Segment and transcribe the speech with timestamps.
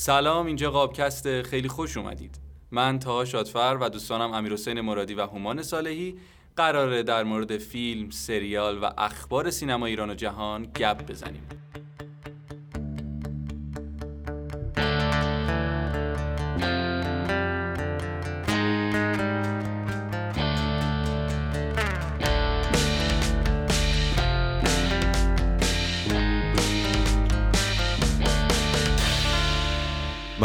[0.00, 1.42] سلام اینجا قابکست.
[1.42, 2.40] خیلی خوش اومدید.
[2.70, 6.18] من تاها شادفر و دوستانم امیر حسین مرادی و هومان صالحی
[6.56, 11.42] قراره در مورد فیلم، سریال و اخبار سینما ایران و جهان گپ بزنیم.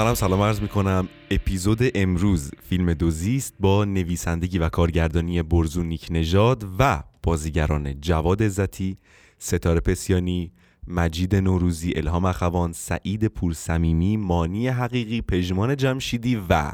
[0.03, 6.07] منم سلام عرض می کنم اپیزود امروز فیلم دوزیست با نویسندگی و کارگردانی برزو نیک
[6.11, 8.97] نژاد و بازیگران جواد عزتی،
[9.37, 10.51] ستاره پسیانی،
[10.87, 16.71] مجید نوروزی، الهام اخوان، سعید پورسمیمی، مانی حقیقی، پژمان جمشیدی و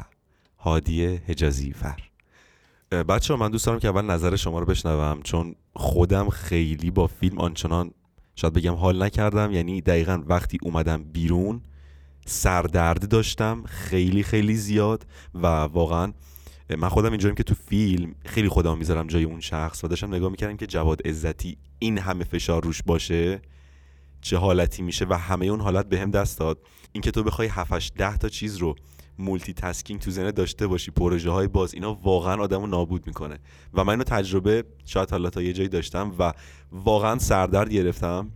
[0.58, 2.00] هادی حجازی فر
[3.02, 7.38] بچه من دوست دارم که اول نظر شما رو بشنوم چون خودم خیلی با فیلم
[7.38, 7.90] آنچنان
[8.34, 9.52] شاید بگم حال نکردم.
[9.52, 11.60] یعنی دقیقا وقتی اومدم بیرون
[12.26, 16.12] سردرد داشتم خیلی خیلی زیاد و واقعا
[16.78, 20.30] من خودم اینجوریم که تو فیلم خیلی خودم می‌ذارم جای اون شخص و داشتم نگاه
[20.30, 23.42] می‌کردم که جواد عزتی این همه فشار روش باشه
[24.20, 26.58] چه حالتی میشه و همه اون حالت به دست داد.
[26.92, 28.74] اینکه تو بخوای 7 ده تا چیز رو
[29.18, 33.38] مولتی تاسکینگ تو زنه داشته باشی پروژه های باز اینا واقعا آدمو نابود می‌کنه
[33.74, 36.32] و من اینو تجربه شاید حالا تا یه جایی داشتم و
[36.72, 38.30] واقعا سردرد گرفتم.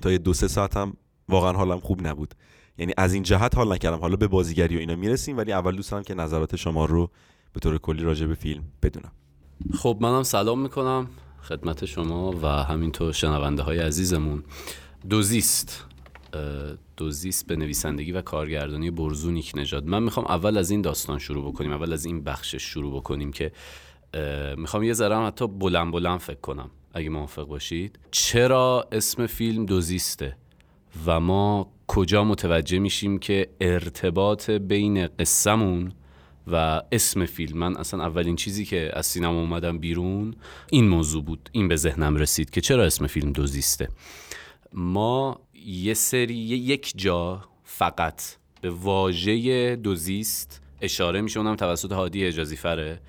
[0.00, 0.96] تا یه دو سه ساعتم
[1.28, 2.34] واقعا حالم خوب نبود.
[2.80, 3.98] یعنی از این جهت حال نکردم.
[3.98, 7.10] حالا به بازیگری و اینا می‌رسیم ولی اول دوست دارم که نظرات شما رو
[7.52, 9.12] به طور کلی راجع به فیلم بدونم.
[9.74, 11.06] خب منم سلام می‌کنم
[11.42, 14.44] خدمت شما و همینطور شنونده های عزیزمون.
[15.10, 15.84] دوزیست.
[16.96, 19.86] دوزیست به نویسندگی و کارگردانی برزو نیک نژاد.
[19.86, 23.52] من می‌خوام اول از این داستان شروع بکنیم اول از این بخشش شروع بکنیم که
[24.56, 27.98] می‌خوام یه ذره حتی بلند بلند فکر کنم اگه موافق باشید.
[28.10, 30.36] چرا اسم فیلم دوزیسته
[31.06, 35.92] و ما کجا متوجه میشیم که ارتباط بین قصهمون
[36.46, 40.34] و اسم فیلم من اصلا اولین چیزی که از سینما اومدم بیرون
[40.70, 43.88] این موضوع بود این به ذهنم رسید که چرا اسم فیلم دوزیسته.
[44.72, 48.22] ما یه سری یک جا فقط
[48.60, 53.00] به واژه دوزیست اشاره میشه اونم توسط هادی اجازی فره.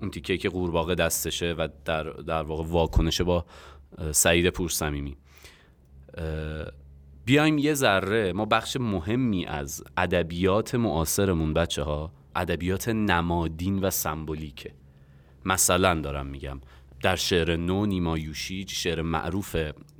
[0.00, 3.44] اون تیکه که قورباغه دستشه و در, در واقع واکنشه با
[4.12, 5.16] سعید پورسمیمی.
[7.24, 14.72] بیایم یه ذره ما بخش مهمی از ادبیات معاصرمون بچه ها ادبیات نمادین و سمبولیکه.
[15.44, 16.60] مثلا دارم میگم
[17.02, 19.56] در شعر نو نیما یوشیج شعر معروف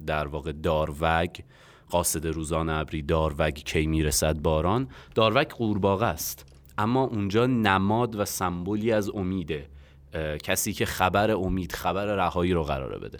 [0.06, 1.30] در واقع داروگ
[1.90, 6.46] قاصد روزان ابری داروگ کی می‌رسد باران داروگ قورباغه است.
[6.78, 9.68] اما اونجا نماد و سمبولی از امیده
[10.42, 13.18] کسی که خبر امید خبر رهایی رو قراره بده.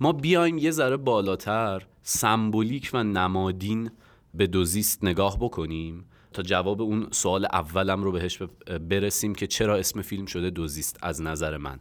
[0.00, 3.90] ما بیایم یه ذره بالاتر سمبولیک و نمادین
[4.34, 8.42] به دوزیست نگاه بکنیم تا جواب اون سوال اولم رو بهش
[8.88, 11.80] برسیم که چرا اسم فیلم شده دوزیست از نظر من.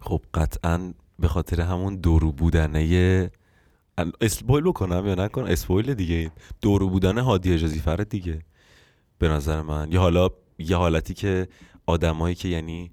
[0.00, 3.30] خب قطعا به خاطر همون دورو بودنه
[4.20, 8.42] اسپویل بکنم یا نکن؟ اسپویل دیگه دورو بودن هادی اجازی فرد دیگه
[9.18, 9.92] به نظر من.
[9.92, 11.48] یا حالا یه حالتی که
[11.86, 12.90] آدمایی که یعنی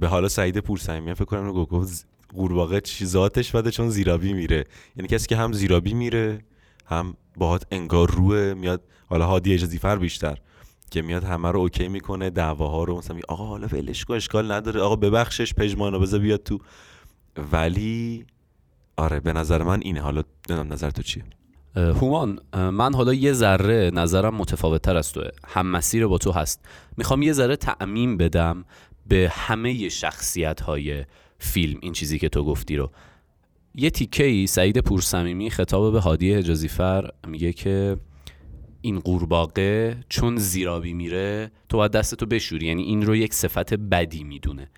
[0.00, 4.64] به حالا سعید پورسمیان فکر کنم رو گفت قورباغه چیزاتش بده چون زیرابی میره.
[4.96, 6.44] یعنی کسی که هم زیرابی میره
[6.86, 10.38] هم باهات انگار روه میاد حالا هادی اجازی فر بیشتر
[10.90, 14.80] که میاد همه رو اوکی می‌کنه دعواها رو مثلا آقا حالا ولش کن اشکال نداره.
[14.80, 16.58] آقا ببخشش پژمانو بذار بیاد تو.
[17.52, 18.26] ولی
[18.96, 20.00] آره به نظر من اینه.
[20.00, 21.24] حالا نمی‌دونم نظر تو چیه؟
[21.76, 25.28] هومان من حالا یه ذره نظرم متفاوت تر از توه.
[25.46, 26.64] هم مسیر با تو هست.
[26.96, 28.64] می‌خوام یه ذره تعمیم بدم
[29.06, 31.04] به همه شخصیت های
[31.44, 32.90] فیلم این چیزی که تو گفتی رو.
[33.74, 37.96] یه تیکه ای سعید پورسمیمی خطاب به هادی حجازیفر میگه که
[38.80, 42.66] این قورباغه چون زیرابی میره تو باید دستتو بشوری.
[42.66, 44.70] یعنی این رو یک صفت بدی می‌دونه.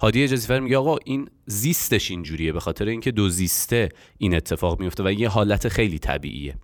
[0.00, 3.88] هادی اجازیفر میگه آقا این زیستش اینجوریه به خاطر اینکه دو زیسته
[4.18, 6.54] این اتفاق میفته و یه حالت خیلی طبیعیه.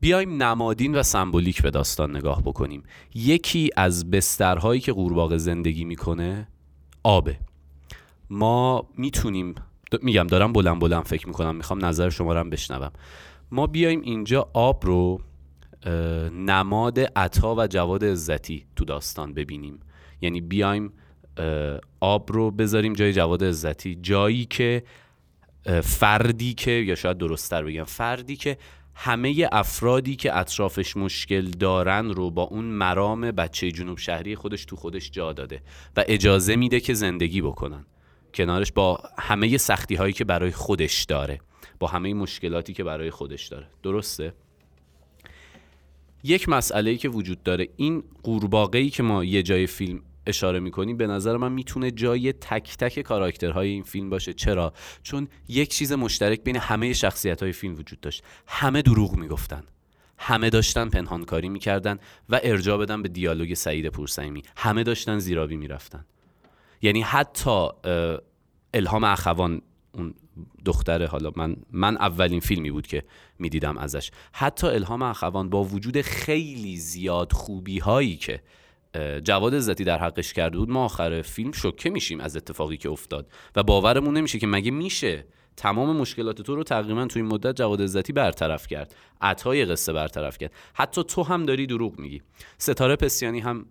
[0.00, 2.82] بیایم نمادین و سمبولیک به داستان نگاه بکنیم.
[3.14, 6.48] یکی از بسترهایی که قورباغه زندگی می‌کنه
[7.02, 7.38] آبه.
[8.30, 9.54] ما می‌تونیم
[10.02, 12.92] میگم دارم بلند بلند فکر می‌کنم می‌خوام نظر شما رو هم بشنوم.
[13.50, 15.20] ما بیایم اینجا آب رو
[16.32, 19.80] نماد عطا و جواد عزتی تو داستان ببینیم.
[20.20, 20.92] یعنی بیایم
[22.00, 23.98] آب رو بذاریم جای جواد عزتی.
[24.02, 24.82] جایی که
[25.82, 28.58] فردی که یا شاید درستتر بگم فردی که
[28.94, 34.76] همه افرادی که اطرافش مشکل دارن رو با اون مرام بچه جنوب شهری خودش تو
[34.76, 35.62] خودش جا داده
[35.96, 37.86] و اجازه میده که زندگی بکنن.
[38.34, 41.40] کنارش با همه سختی هایی که برای خودش داره
[41.78, 43.66] با همه مشکلاتی که برای خودش داره.
[43.82, 44.32] درسته؟
[46.24, 50.60] یک مسئله ای که وجود داره این قورباغه ای که ما یه جای فیلم اشاره
[50.60, 54.32] می‌کنیم به نظر من می‌تونه جای تک تک کاراکترهای این فیلم باشه.
[54.32, 54.72] چرا؟
[55.02, 58.22] چون یک چیز مشترک بین همه شخصیت های فیلم وجود داشت.
[58.46, 59.64] همه دروغ می‌گفتن.
[60.18, 61.98] همه داشتن پنهانکاری می‌کردن
[62.28, 66.04] و ارجاع بدن به دیالوگ سعید پورسیمی همه داشتن زیرابی می‌رفتن.
[66.82, 67.68] یعنی حتی
[68.74, 70.14] الهام اخوان اون
[70.64, 73.02] دختره حالا من من اولین فیلمی بود که
[73.38, 74.10] می‌دیدم ازش.
[74.32, 78.42] حتی الهام اخوان با وجود خیلی زیاد خوبی هایی که
[79.24, 83.30] جواد عزتی در حقش کرده بود ما آخر فیلم شوکه میشیم از اتفاقی که افتاد.
[83.56, 85.24] و باورمون نمیشه که مگه میشه
[85.56, 88.94] تمام مشکلات تو رو تقریبا تو این مدت جواد عزتی برطرف کرد.
[89.20, 90.52] عطای قصه برطرف کرد.
[90.74, 92.22] حتی تو هم داری دروغ میگی.
[92.58, 93.66] ستاره پسیانی هم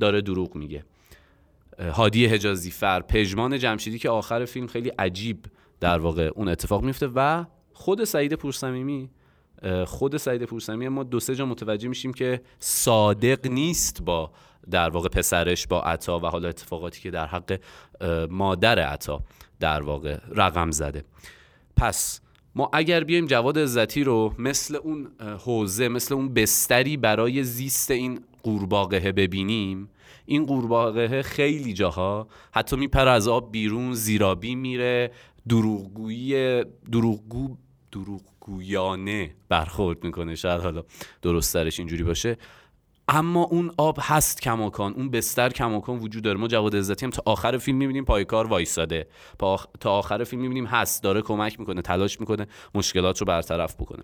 [0.00, 0.84] داره دروغ میگه.
[1.78, 5.46] هادی حجازی فر پژمان جمشیدی که آخر فیلم خیلی عجیب
[5.80, 9.10] در واقع اون اتفاق میفته و خود سعید پورسمیمی
[9.86, 14.30] خود سعید پورسمی ما دو سه جا متوجه میشیم که صادق نیست با
[14.70, 17.60] در واقع پسرش با عطا و حالا اتفاقاتی که در حق
[18.30, 19.22] مادر عطا
[19.60, 21.04] در واقع رقم زده.
[21.76, 22.20] پس
[22.54, 28.20] ما اگر بیایم جواد عزتی رو مثل اون حوزه مثل اون بستری برای زیست این
[28.42, 29.88] قورباغه ببینیم
[30.28, 35.10] این قورباغه خیلی جاها حتی میپره از آب بیرون زیرابی میره
[35.48, 37.56] دروغگویی دروغگو
[37.92, 40.82] دروغگویانه برخورد می‌کنه شاید حالا
[41.22, 42.36] درست سرش اینجوری باشه.
[43.08, 46.38] اما اون آب هست کماکان اون بستر کماکان وجود داره.
[46.38, 49.08] ما جواد عزتی هم تا آخر فیلم می‌بینیم پایکار وایساده
[49.80, 54.02] تا آخر فیلم می‌بینیم هست داره کمک می‌کنه تلاش می‌کنه مشکلات رو برطرف بکنه.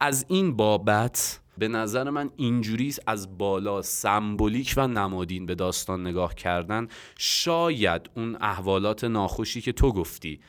[0.00, 6.34] از این بابت به نظر من اینجوری از بالا سمبولیک و نمادین به داستان نگاه
[6.34, 6.88] کردن.
[7.18, 10.40] شاید اون احوالات ناخوشی که تو گفتی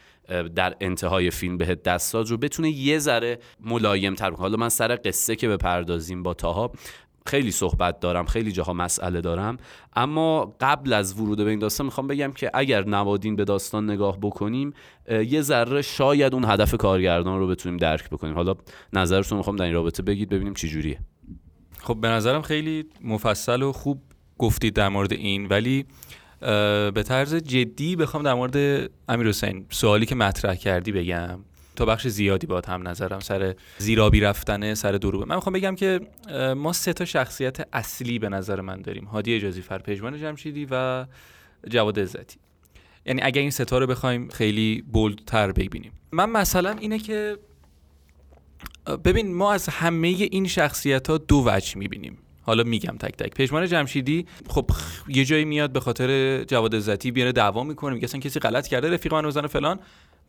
[0.55, 4.99] در انتهای فیلم بهت دست داد رو بتونه یه ذره ملایم تر حالا من سر
[5.05, 6.71] قصه که بپردازیم با تاها
[7.25, 9.57] خیلی صحبت دارم خیلی جاها مسئله دارم.
[9.95, 14.17] اما قبل از ورود به این داستان می‌خوام بگم که اگر نوادین به داستان نگاه
[14.21, 14.73] بکنیم
[15.09, 18.35] یه ذره شاید اون هدف کارگردان رو بتونیم درک بکنیم.
[18.35, 18.55] حالا
[18.93, 20.99] نظرتون می‌خوام در این رابطه بگید ببینیم چی جوریه.
[21.79, 24.01] خب به نظرم خیلی مفصل و خوب
[24.37, 25.85] گفتید در مورد این ولی
[26.93, 31.39] به طرز جدی بخوام در مورد امیر حسین سوالی که مطرح کردی بگم.
[31.75, 35.99] تا بخش زیادی با هم نظرم سر زیرابی رفتنه سر دروبه من می‌خوام بگم که
[36.55, 39.05] ما سه تا شخصیت اصلی به نظر من داریم.
[39.05, 41.05] هادی اجازی فر پژمان جمشیدی و
[41.69, 42.37] جواد عزتی.
[43.05, 45.91] یعنی اگر این ستا رو بخوایم خیلی بولدتر ببینیم.
[46.11, 47.37] من مثلا اینه که
[49.05, 52.17] ببین ما از همه این شخصیت ها دو وجه می‌بینیم.
[52.41, 53.35] حالا میگم تک تک.
[53.35, 54.69] پژمان جمشیدی خب
[55.07, 59.13] یه جایی میاد به خاطر جواد عزتی بیاره دعوا می‌کنه میگه کسی غلط کرده رفیق
[59.13, 59.79] من فلان.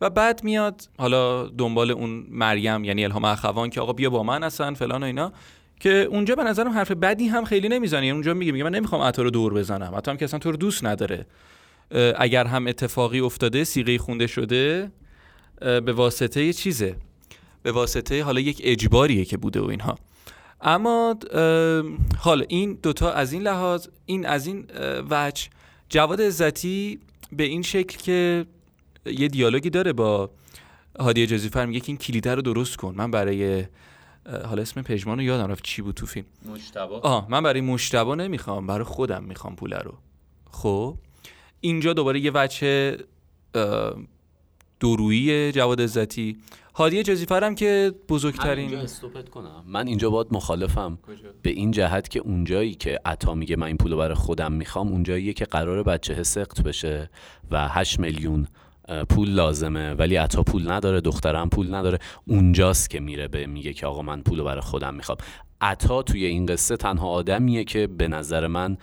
[0.01, 4.43] و بعد میاد حالا دنبال اون مریم یعنی الهام اخوان که آقا بیا با من
[4.43, 5.31] هستن فلان و اینا
[5.79, 7.99] که اونجا به نظرم حرف بدی هم خیلی نمی‌زنه.
[7.99, 9.95] یعنی اونجا میگه میگه من نمی‌خوام عطا رو دور بزنم.
[9.95, 11.25] عطا هم که اصلا تو رو دوست نداره.
[12.17, 14.91] اگر هم اتفاقی افتاده سیغه خونده شده
[15.59, 16.95] به واسطه چیزه؟
[17.63, 19.97] به واسطه حالا یک اجباریه که بوده و اینها.
[20.61, 21.15] اما
[22.17, 24.65] حالا این دوتا از این لحاظ این از این
[25.09, 25.47] وجه
[25.89, 26.99] جواد عزتی
[27.31, 28.45] به این شکل که
[29.05, 30.29] یه دیالوگی داره با
[30.99, 32.95] هادی جزیفر میگه که این کلیده رو درست کن.
[32.97, 33.65] من برای
[34.45, 36.25] حالا اسم پژمان رو یادم رفت چی بود تو فیلم.
[36.53, 36.99] مشتبا.
[36.99, 39.93] آه من برای مشتبا نمی‌خوام برای خودم می‌خوام پول رو.
[40.51, 40.97] خب
[41.61, 42.97] اینجا دوباره یه وجه
[44.79, 46.37] دورویی جواد عزتی.
[46.75, 49.63] هادی جزیفرم که بزرگترین من اینجا کنم.
[49.67, 50.97] من اینجا باید مخالفم.
[51.41, 55.33] به این جهت که اونجایی که عطا میگه من این پولو برای خودم می‌خوام اونجاییه
[55.33, 57.09] که قرار بچه سقط بشه
[57.51, 58.47] و 8 میلیون
[59.09, 61.99] پول لازمه ولی عطا پول نداره دخترم پول نداره.
[62.27, 65.17] اونجاست که میره به میگه که آقا من پولو برای خودم می‌خوام.
[65.61, 68.77] عطا توی این قصه تنها آدمیه که به نظر من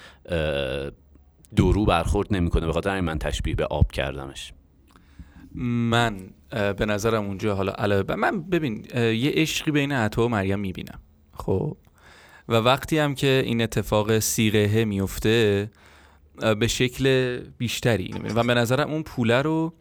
[1.56, 2.66] درو برخورد نمی‌کنه.
[2.66, 4.52] به خاطر من تشبیه به آب کردمش.
[5.54, 6.16] من
[6.50, 11.00] به نظرم اونجا حالا علاوه من ببین یه عشقی بین عطا و مریم می‌بینم.
[11.32, 11.76] خب؟
[12.48, 15.70] و وقتی هم که این اتفاق سیغه میفته
[16.58, 19.74] به شکل بیشتری و به نظرم اون پوله رو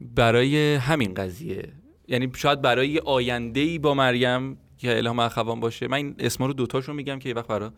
[0.00, 1.72] برای همین قضیه.
[2.08, 5.88] یعنی شاید برای آینده ای با مریم که الهام اخوان باشه.
[5.88, 7.70] من این اسما رو دوتاشو میگم که یه وقت برای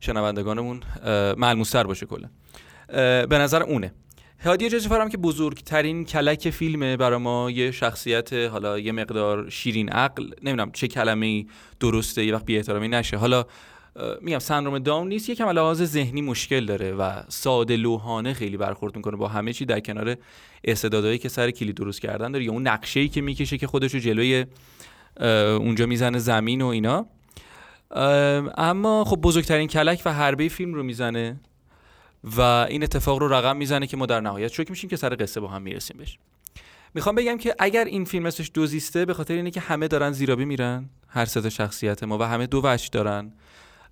[0.00, 0.80] شنوندگانمون
[1.36, 2.28] ملموستر باشه کلا.
[3.26, 3.92] به نظر اونه.
[4.44, 9.88] هادی جزیفر هم که بزرگترین کلک فیلمه برای ما یه شخصیت حالا یه مقدار شیرین
[9.88, 11.46] عقل نمی‌دونم چه کلمه
[11.80, 13.16] درسته یه وقت بی نشه.
[13.16, 13.44] حالا
[14.20, 19.16] میگم سندروم داون نیست یکم لحاظ ذهنی مشکل داره و ساده لوحانه خیلی برخورد می‌کنه
[19.16, 20.16] با همه چی در کنار
[20.64, 23.94] استعدادهایی که سر کلی درست کردن داره یا اون نقشه ای که می‌کشه که خودش
[23.94, 24.46] رو جلوی
[25.56, 27.06] اونجا می‌زنه زمین و اینا.
[28.56, 31.40] اما خب بزرگترین کلک و حربه فیلم رو می‌زنه
[32.24, 35.40] و این اتفاق رو رقم می‌زنه که ما در نهایت شوک میشیم که سر قصه
[35.40, 36.18] با هم می‌رسیم بهش.
[36.94, 40.44] می‌خوام بگم که اگر این فیلم اسمش دوزیسته به خاطر اینه که همه دارن زیرابی
[40.44, 43.32] میرن هر سه شخصیت ما و همه دو وجه دارن.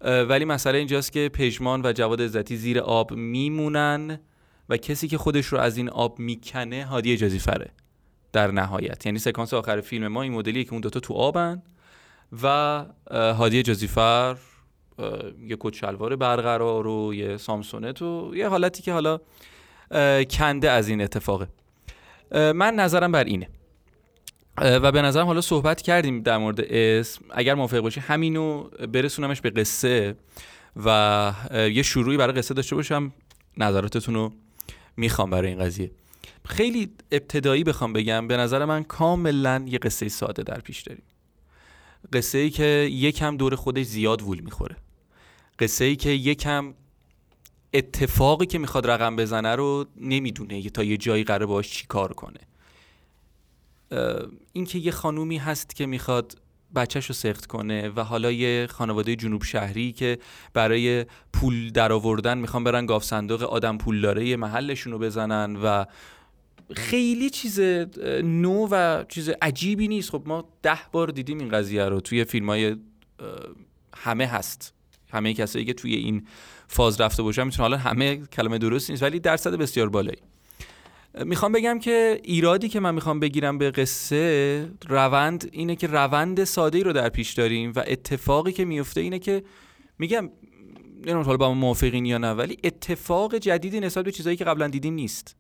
[0.05, 4.21] ولی مسئله اینجاست که پژمان و جواد عزتی زیر آب میمونن
[4.69, 7.71] و کسی که خودش رو از این آب می‌کنه هادی اجازی فره.
[8.33, 9.07] در نهایت.
[9.07, 11.63] یعنی سکانس آخر فیلم ما این مدلیه که اون دوتا تو آبن
[12.43, 14.37] و هادی جزیفر
[15.47, 19.21] یه کت شلوار برقرار و یه سامسونت و یه حالتی که حالا
[20.31, 21.49] کنده از این اتفاقه.
[22.33, 23.49] من نظرم بر اینه.
[24.59, 27.25] و به نظرم حالا صحبت کردیم در مورد اسم.
[27.31, 30.17] اگر موافق باشی همینو برسونمش به قصه
[30.85, 33.13] و یه شروعی برای قصه داشته باشم.
[33.57, 34.33] نظراتتون رو
[34.97, 35.91] می‌خوام برای این قضیه.
[36.45, 41.03] خیلی ابتدایی بخوام بگم به نظر من کاملا یه قصه ساده در پیش داریم.
[42.13, 44.77] قصه ای که یکم دور خودش زیاد وول می‌خوره.
[45.59, 46.75] قصه ای که یکم
[47.75, 52.41] اتفاقی که می‌خواد رقم بزنه رو نمی‌دونه تا یه جایی قرار باش چی کار کنه.
[54.53, 56.39] اینکه یه خانومی هست که می‌خواد
[56.75, 60.19] بچهش رو سخت کنه و حالا یه خانواده جنوب شهری که
[60.53, 65.85] برای پول درآوردن می‌خوان برن گاف صندوق آدم پولداره محلشون رو بزنن و
[66.77, 67.61] خیلی چیز
[68.25, 70.11] نو و چیز عجیبی نیست.
[70.11, 72.77] خب ما ده بار دیدیم این قضیه رو توی فیلم های
[73.97, 74.75] همه هست.
[75.13, 76.27] همه کسایی که توی این
[76.69, 80.19] فاز رفته باشن می‌تونه حالا همه کلمه درست نیست ولی درصد بسیار بالایی.
[81.15, 86.83] می‌خوام بگم که ایرادی که من می‌خوام بگیرم به قصه روند اینه که روند ساده
[86.83, 89.45] رو در پیش داریم و اتفاقی که میفته اینه که
[89.99, 90.31] میگم
[90.97, 94.95] نمی‌دونم حالا با موافقین یا نه ولی اتفاق جدیدی نسبت به چیزایی که قبلا دیدیم
[94.95, 95.37] نیست.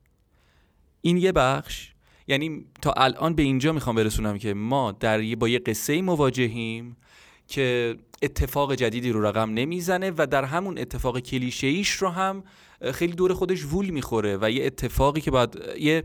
[1.01, 1.91] این یه بخش.
[2.29, 6.97] یعنی تا الان به اینجا می‌خوام برسونم که ما در با یه قصه مواجهیم
[7.49, 12.45] که اتفاق جدیدی رو رقم نمی‌زنه و در همون اتفاق کلیشه رو هم
[12.93, 16.05] خیلی دور خودش وول می‌خوره و یه اتفاقی که باید یه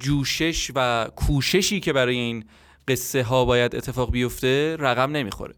[0.00, 2.44] جوشش و کوششی که برای این
[2.88, 5.54] قصه ها باید اتفاق بیفته رقم نمی‌خوره.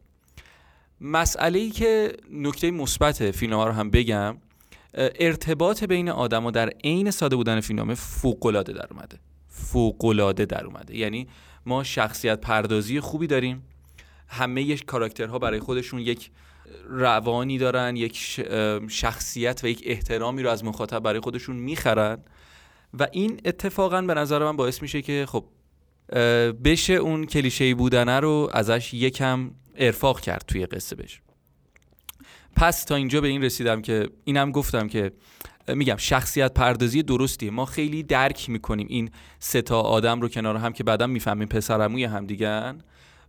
[1.01, 4.37] مسئله ای که نکته مثبت فیلم ها رو هم بگم
[4.95, 9.19] ارتباط بین آدم و در عین ساده بودن فیلمنامه فوق العاده در اومده.
[9.49, 10.97] فوق العاده در اومده.
[10.97, 11.29] یعنی
[11.67, 13.63] ما شخصیت پردازی خوبی داریم.
[14.29, 16.31] همه یک کاراکترها برای خودشون یک
[16.89, 18.17] روانی دارن یک
[18.89, 22.19] شخصیت و یک احترامی رو از مخاطب برای خودشون می‌خرن
[22.99, 25.45] و این اتفاقا به نظر من باعث میشه که خب
[26.65, 31.23] بشه اون کلیشه بودنه رو ازش یکم ارفاق کرد توی قصه بش
[32.57, 35.13] پس تا اینجا به این رسیدم که اینم گفتم که
[35.69, 37.51] میگم شخصیت پردازی درستیه.
[37.51, 42.05] ما خیلی درک می‌کنیم این سه تا آدم رو کنار هم که بعدا می‌فهمیم پسرموی
[42.05, 42.27] هم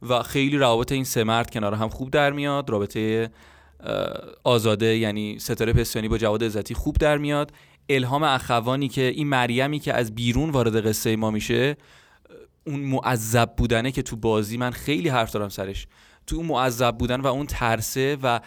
[0.10, 2.70] و خیلی روابط این سه مرد کنار هم خوب در میاد.
[2.70, 3.30] رابطه
[4.44, 7.52] آزاده یعنی ستاره پستانی با جواد عزتی خوب در میاد.
[7.90, 11.78] الهام اخوانی که این مریمی که از بیرون وارد قصه ما میشه
[12.68, 15.88] اون معذب بودنه که تو بازی من خیلی حرف دارم سرش.
[16.28, 18.40] تو اون معذب بودن و اون ترسه و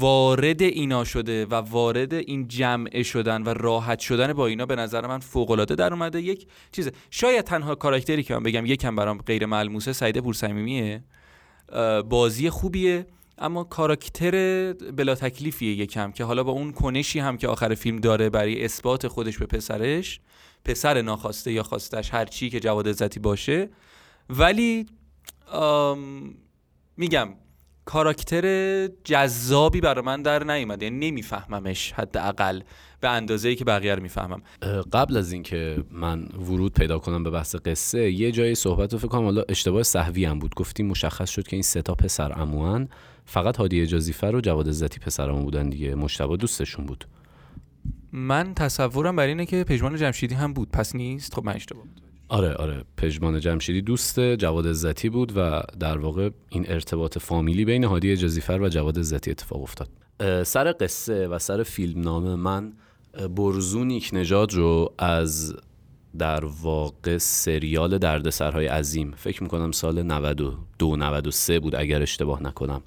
[0.00, 5.06] وارد اینا شده و وارد این جمع شدن و راحت شدن با اینا به نظر
[5.06, 6.22] من فوق العاده در اومده.
[6.22, 11.04] یک چیزه شاید تنها کاراکتری که من بگم یکم برام غیر ملموسه سعید پورصمیمیه
[12.08, 13.06] بازی خوبیه
[13.38, 18.30] اما کاراکتر بلا تکلیفیه یکم که حالا با اون کنشی هم که آخر فیلم داره
[18.30, 20.20] برای اثبات خودش به پسرش
[20.64, 23.68] پسر ناخواسته یا خواستش هر چی که جواد عزتی باشه.
[24.30, 24.86] ولی
[26.96, 27.28] میگم
[27.92, 32.60] کاراکتر جذابی برای من در نیومده یعنی نمیفهممش حداقل
[33.00, 34.42] به اندازه ای که بقیه رو می‌فهمم.
[34.92, 39.08] قبل از اینکه من ورود پیدا کنم به بحث قصه یه جای صحبت رو فکر
[39.08, 40.54] کنم حالا اشتباه صحوی هم بود.
[40.54, 42.88] گفتیم مشخص شد که این سه تا پسر عموان
[43.24, 45.94] فقط هادی اجازیفر و جواد عزتی پسرمون بودن دیگه.
[45.94, 47.04] مشتبه دوستشون بود.
[48.12, 50.70] من تصورم بر اینه که پژمان جمشیدی هم بود.
[50.70, 51.84] پس نیست؟ خب من اشتباه
[52.30, 52.84] آره آره.
[52.96, 58.60] پژمان جمشیدی دوست جواد عزتی بود و در واقع این ارتباط فامیلی بین هادی جزیفر
[58.60, 59.88] و جواد عزتی اتفاق افتاد.
[60.46, 62.72] سر قصه و سر فیلم نامه من
[63.36, 65.54] برزو نیک نژاد رو از
[66.18, 72.82] در واقع سریال دردسرهای عظیم فکر می‌کنم سال 92 93 بود اگر اشتباه نکنم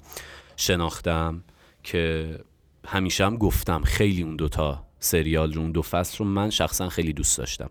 [0.56, 1.44] شناختم
[1.82, 2.38] که
[2.86, 7.12] همیشه هم گفتم خیلی اون دوتا سریال رو اون دو فصل رو من شخصا خیلی
[7.12, 7.70] دوست داشتم.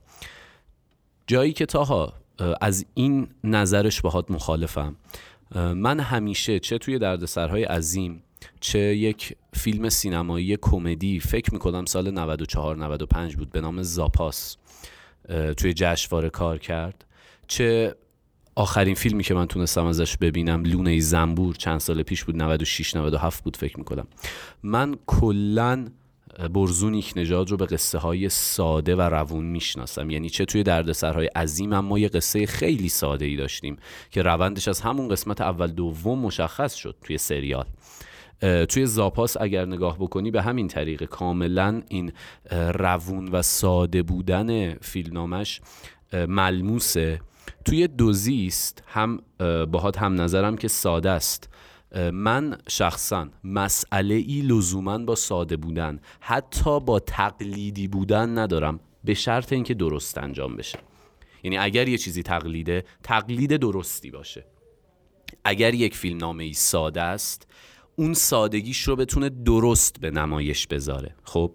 [1.27, 2.13] جایی که تاها
[2.61, 4.95] از این نظرش باهات مخالفم.
[5.55, 8.23] من همیشه چه توی دردسرهای عظیم
[8.59, 14.57] چه یک فیلم سینمایی کمدی فکر می‌کنم سال 94 95 بود به نام زاپاس
[15.57, 17.05] توی جشنواره کار کرد.
[17.47, 17.95] چه
[18.55, 23.43] آخرین فیلمی که من تونستم ازش ببینم لونه زنبور چند سال پیش بود 96 97
[23.43, 24.07] بود فکر می‌کنم.
[24.63, 25.85] من کلا
[26.53, 30.09] برزونیک نژاد رو به قصه های ساده و روون می‌شناسم.
[30.09, 33.77] یعنی چه توی دردسرهای عظیم ما یه قصه خیلی ساده ای داشتیم
[34.11, 37.65] که روندش از همون قسمت اول دوم مشخص شد توی سریال.
[38.69, 42.11] توی زاپاس اگر نگاه بکنی به همین طریق کاملا این
[42.51, 45.61] روون و ساده بودن فیلمنامش
[46.13, 47.21] ملموسه.
[47.65, 49.19] توی دوزیست هم
[49.71, 51.49] باهات هم نظرم که ساده است.
[52.13, 58.79] من شخصا مسئله ای لزوما با ساده بودن حتی با تقلیدی بودن ندارم.
[59.03, 60.79] به شرط اینکه درست انجام بشه.
[61.43, 64.45] یعنی اگر یه چیزی تقلیده تقلید درستی باشه.
[65.45, 67.47] اگر یک فیلم نامه ای ساده است
[67.95, 71.15] اون سادگیش رو بتونه درست به نمایش بذاره.
[71.23, 71.53] خب؟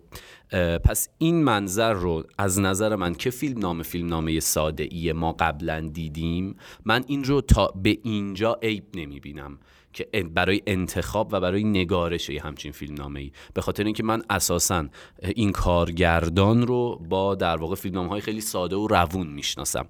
[0.84, 5.32] پس این منظر رو از نظر من که فیلم نام فیلم نامه ساده ای ما
[5.32, 9.58] قبلا دیدیم من این رو تا به اینجا عیب نمی بینم
[9.98, 14.22] که برای انتخاب و برای نگارش یه همچین فیلم نامه ای به خاطر اینکه من
[14.30, 14.88] اساسا
[15.22, 19.86] این کارگردان رو با در واقع فیلم های خیلی ساده و روون می‌شناسم.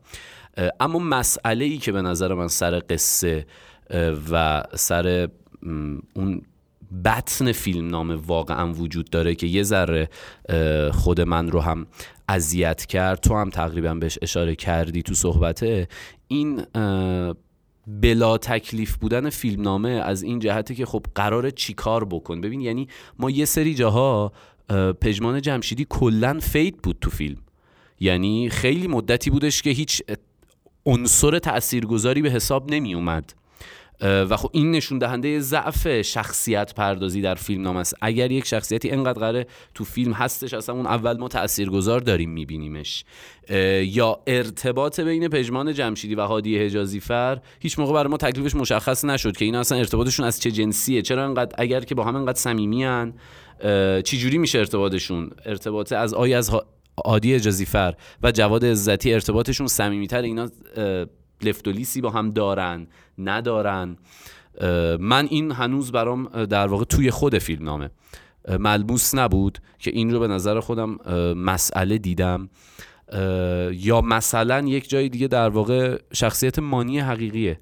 [0.81, 3.47] اما مسئله ای که به نظر من سر قصه
[4.31, 5.29] و سر
[6.15, 6.43] اون
[7.05, 10.09] بطن فیلم نامه واقعا وجود داره که یه ذره
[10.93, 11.87] خود من رو هم
[12.29, 15.89] اذیت کرد تو هم تقریبا بهش اشاره کردی تو صحبته
[16.29, 16.63] این
[17.89, 22.41] بلا تکلیف بودن فیلمنامه از این جهته که خب قرار چیکار بکن.
[22.41, 24.33] ببین یعنی ما یه سری جاها
[25.01, 27.37] پژمان جمشیدی کلا فید بود تو فیلم.
[28.01, 30.03] یعنی خیلی مدتی بودش که هیچ
[30.87, 33.35] عنصر تاثیرگذاری به حساب نمی اومد
[34.01, 37.95] و خب این نشون دهنده ضعف شخصیت پردازی در فیلم نام است.
[38.01, 43.05] اگر یک شخصیتی انقدر قراره تو فیلم هستش اصلا اون اول ما تاثیرگذار داریم میبینیمش.
[43.83, 49.05] یا ارتباط بین پژمان جمشیدی و هادی حجازی فر هیچ موقع برای ما تکلیفش مشخص
[49.05, 51.03] نشد که اینا اصلا ارتباطشون از چه جنسیه.
[51.03, 53.15] چرا انقدر اگر که با هم انقدر صمیمیان
[54.05, 56.51] چی جوری میشه ارتباطشون؟ ارتباط از آی از
[57.05, 60.49] عادی اجازی فر و جواد عزتی ارتباطشون صمیمیتر اینا
[61.43, 62.87] لفتولیسی با هم دارن
[63.19, 63.97] ندارن.
[65.01, 67.91] من این هنوز برام در واقع توی خود فیلم نامه
[68.59, 70.99] ملموس نبود که این رو به نظر خودم
[71.37, 72.49] مسئله دیدم.
[73.73, 77.61] یا مثلا یک جای دیگه در واقع شخصیت مانی حقیقیه.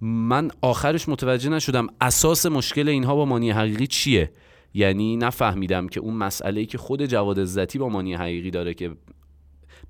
[0.00, 4.30] من آخرش متوجه نشدم اساس مشکل اینها با مانی حقیقی چیه.
[4.74, 8.90] یعنی نفهمیدم که اون مسئله که خود جواد عزتی با مانی حقیقی داره که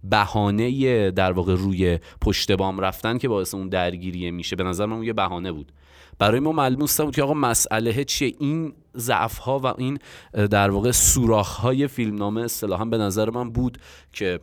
[0.04, 5.02] بهانه در واقع روی پشت بام رفتن که باعث اون درگیریه میشه به نظر من
[5.02, 5.72] یه بهانه بود.
[6.18, 8.34] برای ما معلوم بود که آقا مسئله چیه.
[8.38, 9.98] این ضعف ها و این
[10.50, 13.78] در واقع سوراخ های فیلمنامه اصطلاحا به نظر من بود
[14.12, 14.40] که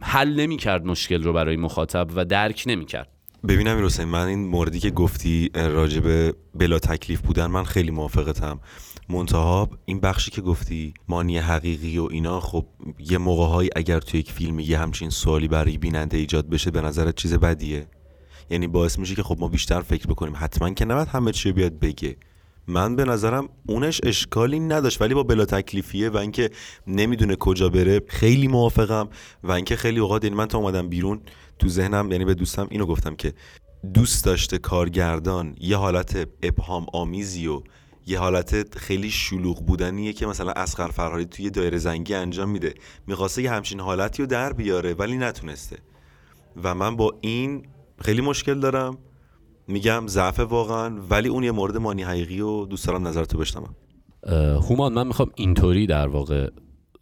[0.00, 3.08] حل نمی کرد مشکل رو برای مخاطب و درک نمی کرد
[3.48, 8.60] ببینم حسین من این موردی که گفتی راجب بلا تکلیف بودن من خیلی موافقتم.
[9.12, 12.66] منتها این بخشی که گفتی مانی حقیقی و اینا خب
[12.98, 17.14] یه موقع اگر توی یک فیلم یه همچین سوالی برای بیننده ایجاد بشه به نظرت
[17.14, 17.86] چیز بدیه؟
[18.50, 20.32] یعنی باعث میشه که خب ما بیشتر فکر بکنیم.
[20.36, 22.16] حتما که نباید همه چی بیاد بگه.
[22.66, 26.50] من به نظرم اونش اشکالی نداشت ولی با بلا تکلیفیه و اینکه
[26.86, 29.08] نمی‌دونه کجا بره خیلی موافقم
[29.42, 31.20] و اینکه خیلی اوقات یعنی من تا اومدم بیرون
[31.58, 33.32] تو ذهنم یعنی به دوستم اینو گفتم که
[33.94, 37.62] دوست داشته کارگردان یه حالت ابهام آمیزی و
[38.06, 42.74] یه حالت خیلی شلوغ بودنیه که مثلا اسقر فرهادی توی دایره زنگی انجام میده.
[43.06, 45.78] می‌خواسته یه همچین حالتی رو در بیاره ولی نتونسته.
[46.62, 47.62] و من با این
[48.00, 48.98] خیلی مشکل دارم.
[49.68, 53.74] میگم ضعف واقعا ولی اون یه مورد مانی حقیقی و دوست دارم نظرتو بشنوم.
[54.68, 56.48] هومان من می‌خوام اینطوری در واقع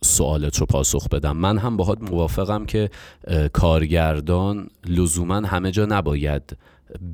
[0.05, 1.37] سوالت رو پاسخ بدم.
[1.37, 2.91] من هم باهات موافقم که
[3.53, 6.57] کارگردان لزوما همه جا نباید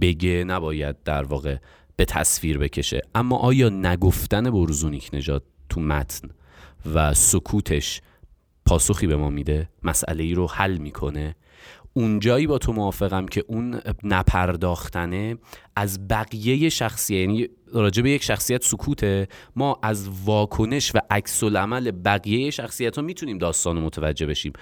[0.00, 1.56] بگه نباید در واقع
[1.96, 3.02] به تصویر بکشه.
[3.14, 6.28] اما آیا نگفتن برزونیک نجات تو متن
[6.94, 8.00] و سکوتش
[8.66, 11.36] پاسخی به ما میده؟ مسئله ای رو حل می‌کنه.
[11.92, 15.36] اونجایی با تو موافقم که اون نپرداختنه
[15.76, 19.28] از بقیه شخصیت یعنی راجع به یک شخصیت سکوته.
[19.56, 24.52] ما از واکنش و عکس العمل بقیه شخصیت ها می‌تونیم داستان متوجه بشیم.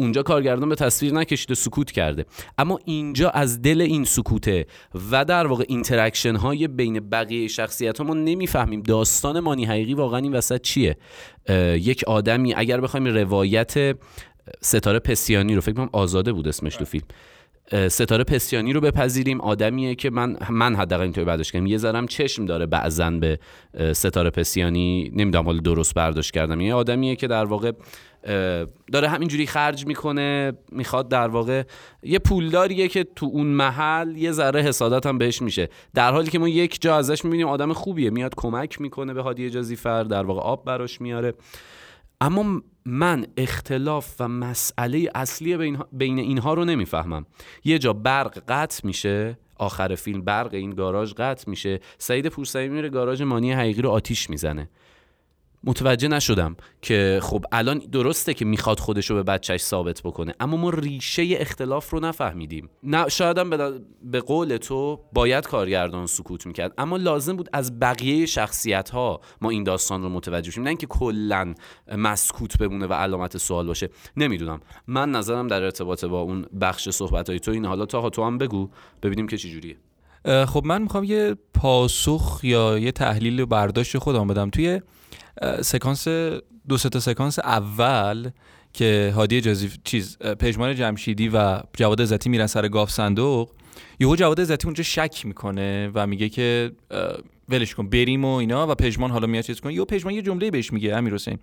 [0.00, 2.24] اونجا کارگردان به تصویر نکشیده سکوت کرده.
[2.58, 4.66] اما اینجا از دل این سکوته
[5.10, 10.18] و در واقع interaction های بین بقیه شخصیت ها ما نمی‌فهمیم داستان مانی حقیقی واقعا
[10.18, 10.96] این وسط چیه.
[11.74, 13.96] یک آدمی اگر بخوایم روایت
[14.60, 17.04] ستاره پسیانی رو فکر کنم آزاده بود اسمش تو فیلم.
[17.88, 19.40] ستاره پسیانی رو بپذیریم.
[19.40, 21.66] آدمیه که من من حداقل اینطوری برداشت کردم.
[21.66, 23.38] یه ذرم چشم داره بعضا به
[23.92, 25.10] ستاره پسیانی.
[25.14, 26.60] نمی‌دونم حالا درست برداشت کردم.
[26.60, 27.72] یه آدمیه که در واقع
[28.92, 31.62] داره همینجوری خرج می‌کنه می‌خواد در واقع
[32.02, 35.68] یه پولداریه که تو اون محل یه ذره حسادت هم بهش میشه.
[35.94, 39.50] در حالی که ما یک جا ازش می‌بینیم آدم خوبیه میاد کمک می‌کنه به هادی
[39.50, 41.34] جزیفر در واقع آب براش میاره.
[42.20, 47.26] اما من اختلاف و مسئله اصلی بین اینها رو نمی‌فهمم.
[47.64, 51.80] یه جا برق قطع میشه آخر فیلم برق این گاراژ قطع میشه.
[51.98, 54.70] سعید پورسعی میره گاراژ مانی حقیقی رو آتیش می‌زنه.
[55.64, 60.56] متوجه نشدم که خب الان درسته که می‌خواد خودش رو به بچهش ثابت بکنه اما
[60.56, 62.70] ما ریشه اختلاف رو نفهمیدیم.
[62.82, 68.26] نه شایدم به, به قول تو باید کارگردان سکوت می‌کرد اما لازم بود از بقیه
[68.26, 71.54] شخصیت ها ما این داستان رو متوجه شیم نه اینکه کلا
[71.96, 73.88] مسکوت بمونه و علامت سوال باشه.
[74.16, 74.60] نمی‌دونم.
[74.86, 78.38] من نظرم در ارتباط با اون بخش صحبت های تو این حالا تا تو هم
[78.38, 78.70] بگو
[79.02, 79.76] ببینیم که چجوریه.
[80.46, 84.50] خب من می‌خوام یه پاسخ یا یه تحلیل برداشت خودم بدم.
[84.50, 84.80] توی
[85.62, 86.08] سکانس
[86.68, 88.30] دو تا سکانس اول
[88.72, 93.50] که هادی جزیف چیز پژمان جمشیدی و جواد عزتی میرن سر گاف صندوق.
[94.00, 96.72] یهو جواد عزتی اونجا شک می‌کنه و میگه که
[97.48, 99.74] ولش کن بریم و اینا و پژمان حالا میاد چیز کنه.
[99.74, 101.38] یهو پژمان یه جمله بهش میگه امیر حسین.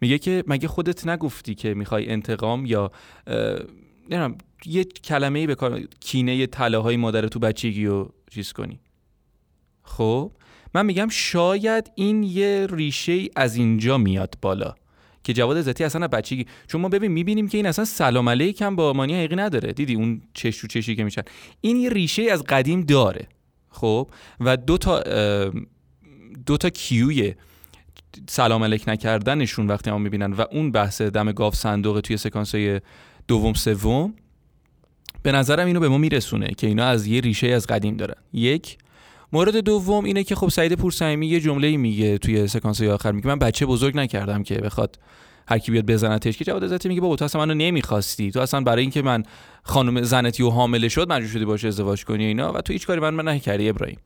[0.00, 2.90] میگه که مگه خودت نگفتی که می‌خوای انتقام یا
[4.10, 8.80] نمی‌دونم یه کلمه ای بکار کینه طلاهای های مادر تو بچگی رو چیز کنی.
[9.82, 10.32] خب؟
[10.74, 14.74] من میگم شاید این یه ریشه از اینجا میاد بالا.
[15.24, 18.92] که جواد عزتی اصلا بچگی چون ما ببین می‌بینیم که این اصلا سلام علیکم با
[18.92, 19.72] مانی حقیقی نداره.
[19.72, 21.22] دیدی اون چش تو چشی که میشن
[21.60, 23.28] این یه ریشه از قدیم داره.
[23.68, 24.10] خب؟
[24.40, 25.02] و دو تا
[26.46, 27.34] دو تا کیوی
[28.28, 32.54] سلام علیک نکردنشون وقتی ما می‌بینن و اون بحث دم گاف صندوق توی سکانس
[33.28, 34.14] دوم سوم
[35.22, 38.14] به نظرم اینو به ما میرسونه که اینا از یه ریشه از قدیم دارن.
[38.32, 38.78] یک
[39.34, 43.38] مورد دوم اینه که خب سعید پورسعیمی یه جمله میگه توی سکانس آخر میگه من
[43.38, 44.98] بچه بزرگ نکردم که بخواد
[45.48, 48.30] هر کی بیاد بزنتش که جواد عزتی میگه بابا تو اصلا منو نمی‌خواستی.
[48.30, 49.22] تو اصلا برای اینکه من
[49.62, 53.00] خانم زنتی و حامله شد مجبور شدی باشه ازدواج کنی اینا و تو هیچ کاری
[53.00, 53.98] من من نکردی ابراهیم.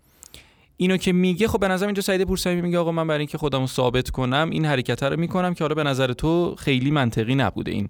[0.76, 3.66] اینو که میگه خب به نظر اینجا سعید پورسعیمی میگه آقا من برای اینکه خودمو
[3.66, 7.88] ثابت کنم این حرکت رو می‌کنم که حالا به نظر تو خیلی منطقی نبوده این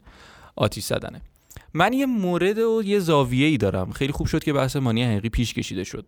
[0.56, 1.20] آتیش زدنه.
[1.74, 3.90] من یه مورد و یه زاویه ای دارم.
[3.90, 6.06] خیلی خوب شد که بحث مانی حقیقی پیش کشیده شد.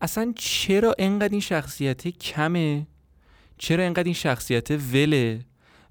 [0.00, 2.86] اصلا چرا انقدر این شخصیت کمه؟
[3.58, 5.40] چرا انقدر این شخصیت وله؟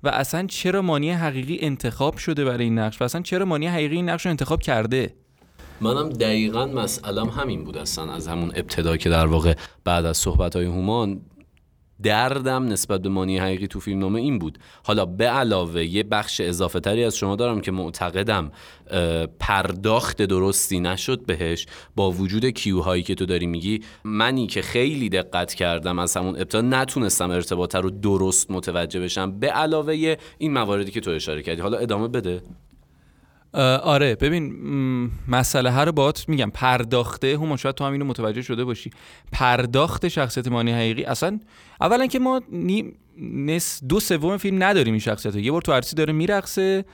[0.03, 3.95] و اصلا چرا مانی حقیقی انتخاب شده برای این نقش؟ و اصلا چرا مانی حقیقی
[3.95, 5.13] این نقش رو انتخاب کرده؟
[5.81, 10.55] منم دقیقا مسئلم همین بود اصلا از همون ابتدا که در واقع بعد از صحبت
[10.55, 11.21] های هومان
[12.03, 14.59] دردم نسبت به مانی حقیقی تو فیلم نامه این بود.
[14.83, 18.51] حالا به علاوه یه بخش اضافه تری از شما دارم که معتقدم
[19.39, 23.81] پرداخت درستی نشد بهش با وجود کیوهایی که تو داری میگی.
[24.03, 29.39] منی که خیلی دقت کردم از همون ابتدا نتونستم ارتباط رو درست متوجه بشم.
[29.39, 31.61] به علاوه این مواردی که تو اشاره کردی.
[31.61, 32.41] حالا ادامه بده.
[33.53, 34.53] آره ببین
[35.27, 36.49] مسئله هر رو باهات میگم.
[36.49, 38.89] پرداخته هم شاید تو هم متوجه شده باشی.
[39.31, 41.39] پرداخت شخصیت مانی حقیقی اصلا
[41.81, 42.41] اولا که ما
[43.21, 46.85] نس دو سوم فیلم نداریم این شخصیت یه بار تو عرصی داره میرقصه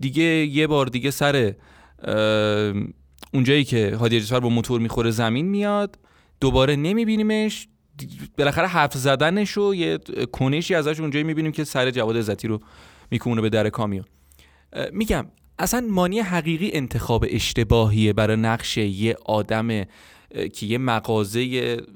[0.00, 1.54] دیگه یه بار دیگه سر
[3.34, 5.98] اونجایی که هادی جسفر با موتور می‌خوره زمین میاد
[6.40, 7.68] دوباره نمیبینیمش.
[8.38, 9.98] بالاخره حرف زدنش و یه
[10.32, 12.60] کنشی ازش اونجایی می‌بینیم که سر جواد عزتی رو
[13.10, 14.04] میکونه به در کامیون.
[14.92, 15.26] میگم
[15.58, 19.84] اصلا مانی حقیقی انتخاب اشتباهیه برای نقش یه آدم
[20.52, 21.40] که یه مغازه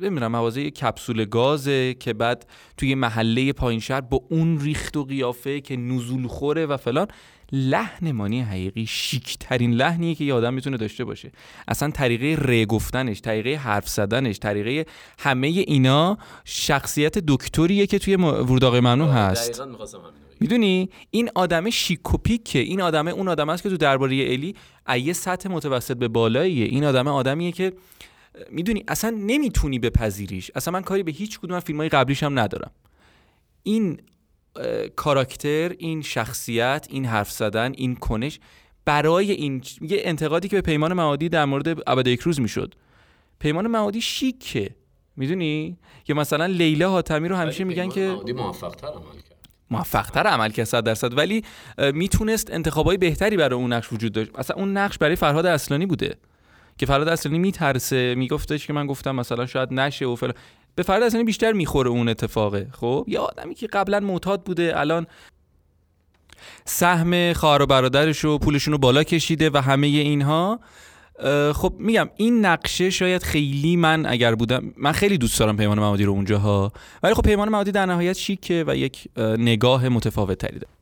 [0.01, 5.61] نمی‌دونم مغازه کپسول گازه که بعد توی محله پایین شهر با اون ریخت و قیافه
[5.61, 7.07] که نزول خوره و فلان.
[7.53, 11.33] لحن مانی حقیقی شیک ترین لحنیه که یه آدم می‌تونه داشته باشه.
[11.69, 18.65] اصلا طریقه ره گفتنش طریقه حرف زدنش طریقه همه اینا شخصیت دکتریه که توی ورود
[18.65, 19.63] آقای ممنون هست.
[20.41, 24.55] می‌دونی؟ این آدم شیکوپیکه این آدمه اون آدم است که تو درباره الی
[24.89, 26.67] ایه سطح متوسط به بالاییه.
[26.67, 27.73] این آدم آدمیه که
[28.51, 30.51] می‌دونی؟ اصلا نمی‌تونی بپذیریش.
[30.55, 32.71] اصلا من کاری به هیچ کدوم فیلم های قبلیش هم ندارم.
[33.63, 34.01] این
[34.97, 38.41] کاراکتر این شخصیت این حرف زدن این کنش
[38.85, 42.75] برای این یه انتقادی که به پیمان معادی در مورد ابد یک روز می‌شد.
[43.39, 44.71] پیمان معادی شیکه.
[45.17, 49.38] می‌دونی؟ که مثلا لیلا حاتمی رو همیشه میگن که موفق تر عمل کرد.
[50.65, 51.19] 100 درصد.
[51.19, 51.45] ولی
[51.95, 54.31] می‌تونست انتخابای بهتری برای اون نقش وجود داشت.
[54.35, 56.17] اصلا اون نقش برای فرهاد اصلانی بوده
[56.79, 60.35] که فرهاد اصلانی میترسه میگفتش که من گفتم مثلا شاید نشه و فلان.
[60.75, 62.69] به فرهاد اصلانی بیشتر می‌خوره اون اتفاقه.
[62.73, 65.07] خب یه آدمی که قبلا معتاد بوده الان
[66.65, 70.61] سهم خواهر و برادرش و پولشون رو بالا کشیده و همه اینها.
[71.55, 76.05] خب میگم این نقشه شاید خیلی من اگر بودم من خیلی دوست دارم پیمان ممادی
[76.05, 76.73] رو اونجاها.
[77.03, 80.73] ولی خب پیمان ممادی در نهایت شیکه و یک نگاه متفاوت تری داره.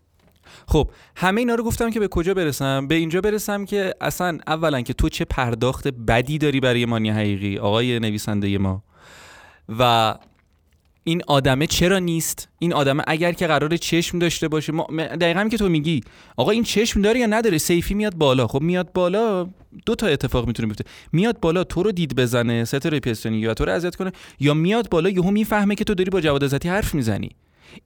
[0.69, 4.81] خب همه اینا رو گفتم که به کجا برسم؟ به اینجا برسم که اصلا اولا
[4.81, 8.83] که تو چه پرداخت بدی داری برای مانی حقیقی آقای نویسنده ما.
[9.79, 10.15] و
[11.09, 14.87] این آدمه چرا نیست؟ این آدمه اگر که قرار چشم داشته باشه ما
[15.21, 16.01] دقیقا که تو میگی.
[16.37, 18.47] آقا این چشم داره یا نداره؟ سیفی میاد بالا.
[18.47, 19.49] خب میاد بالا
[19.87, 20.85] دو تا اتفاق می‌تونه بیفته.
[21.13, 24.13] میاد بالا تو رو دید بزنه ستاره پستونی یا تو رو اذیت کنه.
[24.41, 27.31] یا میاد بالا یهو می‌فهمه که تو داری با جواد عزتی حرف می‌زنی.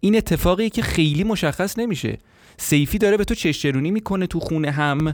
[0.01, 2.19] این اتفاقی که خیلی مشخص نمیشه.
[2.57, 5.13] سیفی داره به تو چشچرونی می‌کنه تو خونه هم.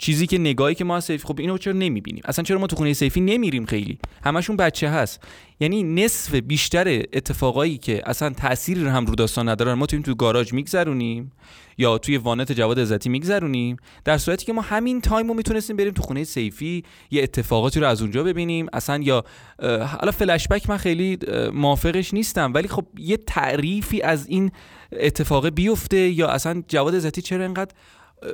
[0.00, 2.76] چیزی که نگاهی که ما از سیفی خب اینو چرا نمی‌بینیم؟ اصلا چرا ما تو
[2.76, 5.20] خونه سیفی نمیریم خیلی؟ همشون بچه هست.
[5.60, 10.14] یعنی نصف بیشتر اتفاقایی که اصلا تأثیری رو هم رو داستان ندارن ما تویم تو
[10.14, 11.32] گاراژ میگذرونیم
[11.78, 15.92] یا توی وانت جواد عزتی میگذرونیم در صورتی که ما همین تایم رو می‌تونستیم بریم
[15.92, 18.66] تو خونه سیفی یه اتفاقاتی رو از اونجا ببینیم.
[18.72, 19.24] اصلا یا
[19.62, 21.18] حالا فلشبک من خیلی
[21.54, 24.50] موافقش نیستم ولی خب یه تعریفی از این
[24.92, 27.74] اتفاق بیفته یا اصلا جواد عزتی چرا انقدر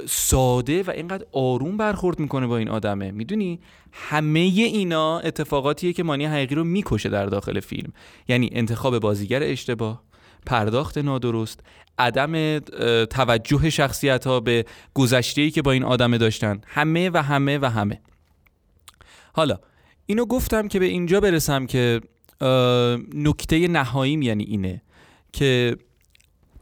[0.08, 3.10] ساده و اینقدر آروم برخورد می‌کنه با این آدمه.
[3.10, 3.60] می‌دونی؟
[3.92, 7.92] همه اینا اتفاقاتیه که مانی حقیقی رو می‌کشه در داخل فیلم.
[8.28, 10.02] یعنی انتخاب بازیگر اشتباه
[10.46, 11.60] پرداخت نادرست
[11.98, 12.58] عدم
[13.04, 16.60] توجه شخصیت ها به گذشته که با این آدمه داشتن.
[16.66, 18.00] همه و همه و همه.
[19.32, 19.58] حالا
[20.06, 22.00] اینو گفتم که به اینجا برسم که
[23.14, 24.82] نکته نهاییم یعنی اینه
[25.32, 25.76] که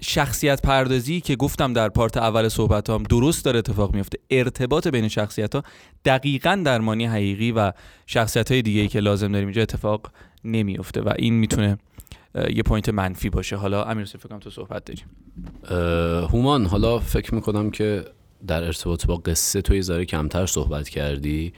[0.01, 4.19] شخصیت پردازی که گفتم در پارت اول صحبت هم درست داره اتفاق میفته.
[4.31, 5.63] ارتباط بین شخصیت ها
[6.05, 7.73] دقیقا در حقیقی و
[8.07, 10.11] شخصیت های دیگه ای که لازم داریم اینجا اتفاق
[10.45, 11.79] نمیفته و این می‌تونه
[12.55, 13.57] یه point منفی باشه.
[13.57, 15.05] حالا امیر فکر تو صحبت داریم
[16.31, 18.05] هومان حالا فکر می‌کنم که
[18.47, 21.53] در ارتباط با قصه تو کمتر صحبت کردی.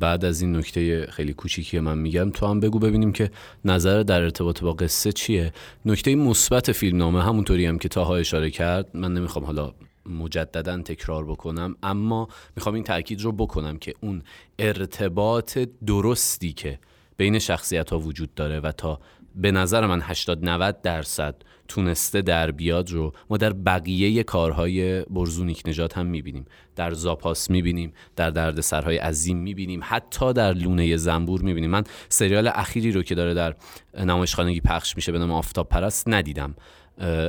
[0.00, 3.30] بعد از این نکته خیلی کوچیکی من میگم تو هم بگو ببینیم که
[3.64, 5.52] نظر در ارتباط با قصه چیه.
[5.84, 9.72] نکته مثبت فیلم نامه همونطوری هم که طاها اشاره کرد من نمی‌خوام حالا
[10.06, 14.22] مجددا تکرار بکنم اما می‌خوام این تاکید رو بکنم که اون
[14.58, 16.78] ارتباط درستی که
[17.16, 19.00] بین شخصیت ها وجود داره و تا
[19.34, 21.34] به نظر من 80 90 درصد
[21.68, 26.44] تونسته در بیاد رو ما در بقیه کارهای برزونیک نجات هم می‌بینیم.
[26.76, 31.70] در زاپاس می‌بینیم در درد سرهای عظیم می‌بینیم حتی در لونه زنبور می‌بینیم.
[31.70, 33.54] من سریال اخیری رو که داره در
[33.98, 36.54] نمایشخانگی پخش میشه به نام آفتاب پرست ندیدم.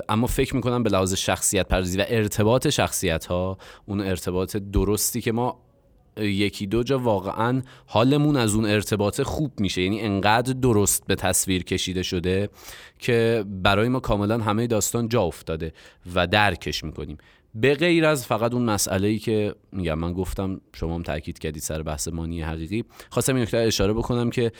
[0.10, 5.32] اما فکر می‌کنم به لحاظ شخصیت پردازی و ارتباط شخصیت ها اون ارتباط درستی که
[5.32, 5.67] ما
[6.20, 9.82] یکی دو جا واقعا حالمون از اون ارتباط خوب میشه.
[9.82, 12.50] یعنی انقدر درست به تصویر کشیده شده
[13.00, 15.74] که برای ما کاملا همه داستان جا افتاده
[16.16, 17.18] و درکش می‌کنیم.
[17.56, 21.62] به غیر از فقط اون مسئله ای که میگم من گفتم شما هم تاکید کردید
[21.62, 22.84] سر بحث مانی حقیقی.
[23.10, 24.52] خواستم این نکته اشاره بکنم که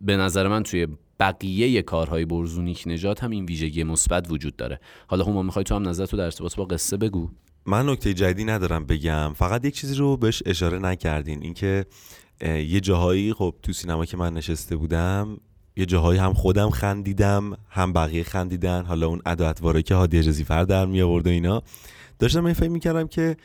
[0.00, 0.86] به نظر من توی
[1.20, 4.80] بقیه کارهای برزونیک نجات هم این ویژگی مثبت وجود داره.
[5.06, 7.30] حالا هم می‌خوای تو هم نظر تو در ارتباط با قصه بگو؟
[7.66, 9.32] من نکته جدی ندارم بگم.
[9.36, 11.42] فقط یک چیزی رو بهش اشاره نکردین.
[11.42, 11.86] اینکه
[12.44, 15.40] یه جاهایی خب تو سینما که من نشسته بودم
[15.76, 18.84] یه جاهایی هم خودم خندیدم هم بقیه خندیدن.
[18.84, 21.62] حالا اون ادواتواره که هادی اجازی فر در می آورد و اینا.
[22.18, 23.36] داشتم این فکر می‌کردم که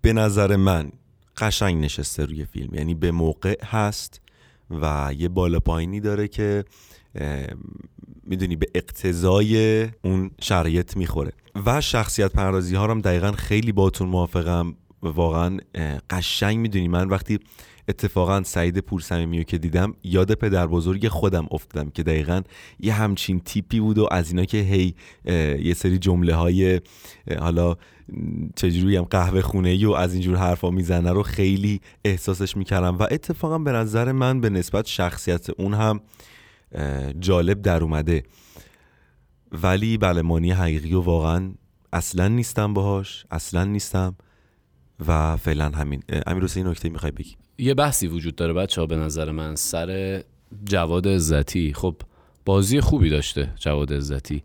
[0.00, 0.92] به نظر من
[1.36, 2.74] قشنگ نشسته روی فیلم.
[2.74, 4.20] یعنی به موقع هست
[4.70, 6.64] و یه بالا پایینی داره که
[8.24, 11.32] می‌دونی به اقتضای اون شرایط می‌خوره.
[11.66, 14.74] و شخصیت پردازی ها هم دقیقا خیلی باتون موافقم.
[15.02, 15.58] واقعا
[16.10, 16.88] قشنگ می‌دونی.
[16.88, 17.38] من وقتی
[17.88, 22.42] اتفاقا سعید پورسمیمیو که دیدم یاد پدر بزرگ خودم افتادم که دقیقا
[22.80, 24.94] یه همچین تیپی بود و از اینا که هی
[25.64, 26.80] یه سری جمله های
[27.38, 27.76] حالا
[28.56, 32.98] چجوری هم قهوه خونه ای و از اینجور حرفا می‌زنه رو خیلی احساسش می‌کردم.
[32.98, 36.00] و اتفاقا به نظر من به نسبت شخصیت اون هم
[37.20, 38.22] جالب در اومده.
[39.62, 41.52] ولی بله مانی حقیقی و واقعا
[41.92, 44.16] اصلا نیستم باهاش اصلا نیستم
[45.06, 46.02] و فعلا همین.
[46.26, 49.54] امیر حسین نکته می‌خوای بگی؟ یه بحثی وجود داره بچه به نظر من.
[49.56, 50.22] سر
[50.64, 51.72] جواد عزتی.
[51.74, 51.96] خب
[52.44, 54.42] بازی خوبی داشته جواد عزتی.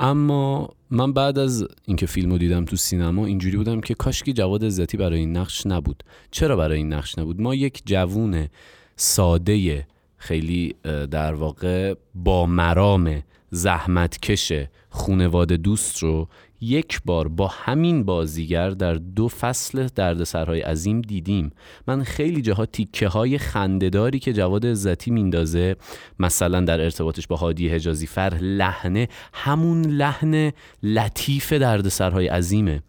[0.00, 4.96] اما من بعد از اینکه فیلمو دیدم تو سینما اینجوری بودم که کاشکی جواد عزتی
[4.96, 6.04] برای این نقش نبود.
[6.30, 8.48] چرا برای این نقش نبود؟ ما یک جوون
[8.96, 10.74] ساده خیلی
[11.10, 14.52] در واقع با مرام زحمتکش
[14.90, 16.28] خونواده دوست رو
[16.60, 21.50] یک بار با همین بازیگر در دو فصل دردسرهای عظیم دیدیم.
[21.86, 25.76] من خیلی جاها تیکه های خندهداری که جواد عزتی میندازه
[26.18, 32.82] مثلا در ارتباطش با هادی حجازی فر لحنه همون لحن لطیف دردسرهای عظیمه.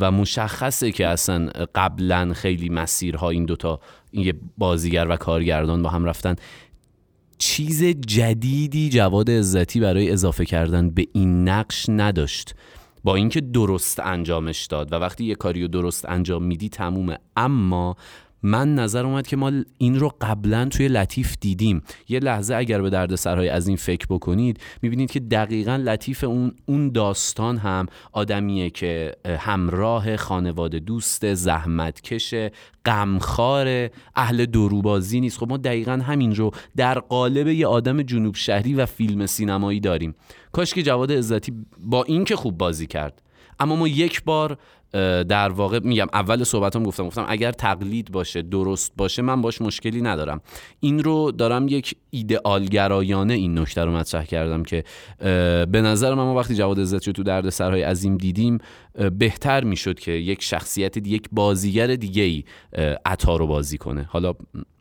[0.00, 6.04] و مشخصه که اصلا قبلا خیلی مسیرها این دوتا این بازیگر و کارگردان با هم
[6.04, 6.36] رفتن.
[7.44, 12.54] چیز جدیدی جواد عزتی برای اضافه کردن به این نقش نداشت.
[13.04, 17.18] با اینکه درست انجامش داد و وقتی یه کاری رو درست انجام میدی تمومه.
[17.36, 17.96] اما
[18.42, 21.82] من نظر اومد که ما این رو قبلا توی لطیف دیدیم.
[22.08, 26.54] یه لحظه اگر به درد سرهای از این فکر بکنید می‌بینید که دقیقا لطیف اون,
[26.66, 32.34] اون داستان هم آدمیه که همراه خانواده دوست زحمتکش
[32.84, 35.38] غمخوار اهل دروبازی نیست.
[35.38, 40.14] خب ما دقیقا همین رو در قالب یه آدم جنوب شهری و فیلم سینمایی داریم.
[40.52, 43.22] کاش که جواد عزتی با این که خوب بازی کرد
[43.60, 44.58] اما ما یک بار
[45.28, 50.02] در واقع میگم اول صحبتام گفتم گفتم اگر تقلید باشه درست باشه من باش مشکلی
[50.02, 50.40] ندارم.
[50.80, 54.84] این رو دارم یک ایدئالگرایانه این نکته رو مطرح کردم که
[55.66, 58.58] به نظر من ما وقتی جواد عزت تو درد سرهای عظیم دیدیم
[59.18, 62.44] بهتر می‌شد که یک شخصیت یک بازیگر دیگه ای
[63.06, 64.08] عطا رو بازی کنه.
[64.08, 64.34] حالا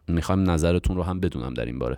[0.08, 1.98] می‌خوام نظرتون رو هم بدونم در این باره.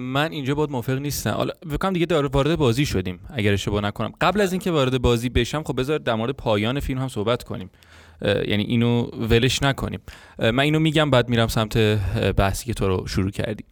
[0.00, 1.30] من اینجا باید موافق نیستم.
[1.30, 4.12] حالا فکر دیگه داره وارد بازی شدیم اگر اشتباه نکنم.
[4.20, 7.70] قبل از اینکه وارد بازی بشم خب بذار در مورد پایان فیلم هم صحبت کنیم.
[8.22, 10.00] یعنی اینو ولش نکنیم.
[10.38, 11.78] من اینو میگم بعد میرم سمت
[12.36, 13.64] بحثی که تو رو شروع کردی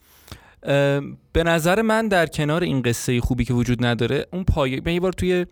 [1.33, 5.01] به نظر من در کنار این قصه خوبی که وجود نداره اون پایه من یه
[5.01, 5.47] بار توی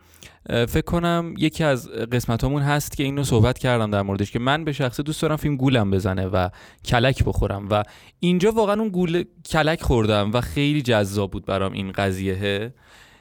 [0.48, 4.72] فکر کنم یکی از قسمتامون هست که اینو صحبت کردم در موردش که من به
[4.72, 6.48] شخصه دوست دارم فیلم گولم بزنه و
[6.84, 7.82] کلک بخورم و
[8.20, 12.74] اینجا واقعا اون گول کلک خوردم و خیلی جذاب بود برام این قضیه.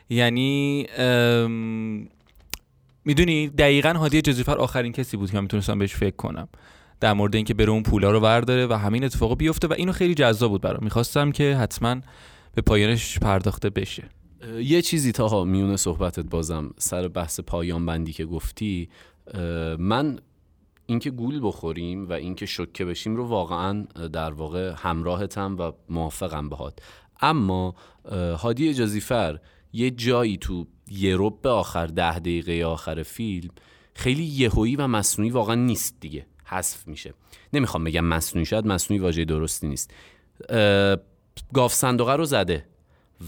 [0.09, 0.87] یعنی
[3.05, 6.47] می‌دونی دقیقا هادی جزیفر آخرین کسی بود که من می‌تونستم بهش فکر کنم.
[6.99, 10.13] در مورد اینکه بره اون پولا رو ورداره و همین اتفاق بیفته و اینو خیلی
[10.13, 10.83] جذاب بود برام.
[10.83, 11.95] می‌خواستم که حتما
[12.55, 14.03] به پایانش پرداخته بشه.
[14.59, 18.89] یه چیزی تا میونه صحبتت بازم سر بحث پایان بندی که گفتی
[19.79, 20.19] من
[20.85, 26.79] اینکه گول بخوریم و اینکه شکه بشیم رو واقعا در واقع همراهتم و موافقم باهات.
[27.21, 27.75] اما
[28.37, 29.39] هادی جزیفر
[29.73, 33.49] یه جایی تو یه به آخر ده دقیقه آخر فیلم
[33.93, 36.25] خیلی یهویی و مصنوعی واقعا نیست دیگه.
[36.49, 37.13] حذف میشه.
[37.53, 39.93] نمی‌خوام بگم مصنوعی شاید مصنوعی واژه درستی نیست.
[41.53, 42.65] گاف صندوقه رو زده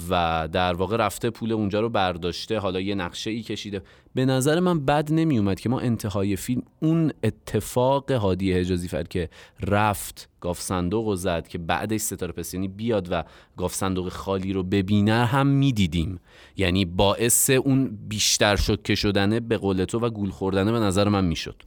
[0.10, 3.82] و در واقع رفته پول اونجا رو برداشته حالا یه نقشه ای کشیده.
[4.14, 9.04] به نظر من بد نمی اومد که ما انتهای فیلم اون اتفاق هادی حجازی فر
[9.04, 9.30] که
[9.60, 13.24] رفت گاف صندوق رو زد که بعدش ستاره پسیانی بیاد و
[13.58, 16.20] گاف صندوق خالی رو ببینه هم می‌دیدیم.
[16.58, 21.26] یعنی باعث اون بیشتر شکه شدنه به قول تو و گول خوردنه به نظر من
[21.26, 21.64] می‌شد.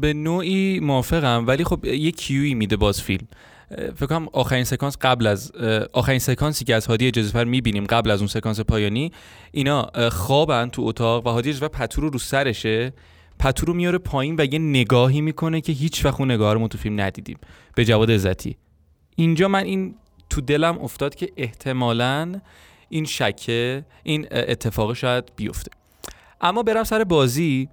[0.00, 3.26] به نوعی موافقم ولی خب یه کیوی میده باز فیلم
[3.70, 5.52] فکر کنم آخرین سکانس قبل از
[5.92, 9.12] آخرین سکانسی که از هادی اجازفر می‌بینیم قبل از اون سکانس پایانی
[9.52, 12.92] اینا خوابن تو اتاق و هادی اجازفر پتو رو رو سرشه
[13.38, 16.68] پتو رو میاره پایین و یه نگاهی می‌کنه که هیچ وقت اون نگاه رو ما
[16.68, 17.38] تو فیلم ندیدیم.
[17.74, 18.56] به جواد عزتی.
[19.16, 19.94] اینجا من این
[20.30, 22.40] تو دلم افتاد که احتمالا
[22.88, 25.70] این شکه این اتفاق شاید بیفته.
[26.40, 27.68] اما برم سر بازی.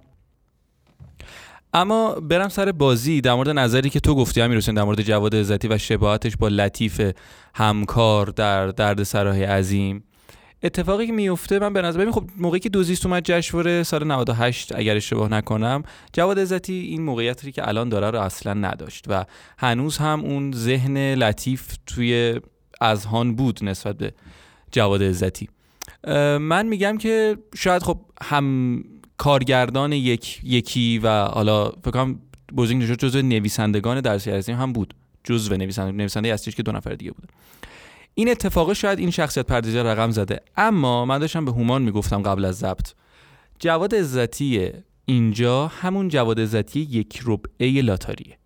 [1.74, 5.68] اما برم سر بازی در مورد نظری که تو گفتی امیر در مورد جواد عزتی
[5.68, 7.12] و شباهتش با لطیف
[7.54, 10.04] همکار در درد سرای عظیم.
[10.62, 14.72] اتفاقی که میفته من به نظر ببین خب موقعی که دوزیست اومد جشنواره سال 98
[14.74, 15.82] اگر اشتباه نکنم
[16.12, 19.24] جواد عزتی این موقعیتی که الان داره رو اصلا نداشت و
[19.58, 22.40] هنوز هم اون ذهن لطیف توی
[22.80, 24.14] اذهان بود نسبت به
[24.72, 25.48] جواد عزتی.
[26.40, 28.76] من میگم که شاید خب هم
[29.22, 32.18] کارگردان یک یکی و حالا فکر کنم
[32.52, 34.94] بوزینگ نژاد جزو نویسندگان درسی هم بود.
[35.24, 37.28] جزو نویسنده نویسنده اصلیش که دو نفر دیگه بوده.
[38.14, 40.40] این اتفاق شاید این شخصیت پردازی رقم زده.
[40.56, 42.92] اما من داشتم به هومان می‌گفتم قبل از ضبط
[43.58, 44.70] جواد عزتی
[45.04, 48.38] اینجا همون جواد عزتی یک ربعه لاتاریه.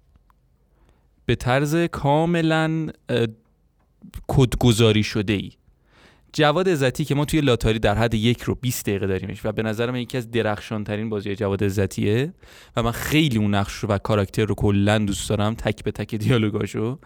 [1.27, 2.87] به طرز کاملا
[4.29, 5.53] کدگذاری شده ای
[6.37, 9.62] جواد عزتی که ما توی لاتاری در حد یک رو 20 دقیقه داریمش و به
[9.62, 12.33] نظر من یکی از درخشان ترین بازی جواد عزتیه
[12.77, 16.14] و من خیلی اون نقش رو و کاراکتر رو کلا دوست دارم تک به تک
[16.14, 16.99] دیالوگاشو.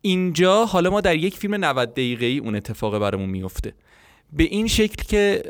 [0.00, 3.72] اینجا حالا ما در یک فیلم 90 دقیقه ای اون اتفاق برامون میفته
[4.32, 5.42] به این شکل که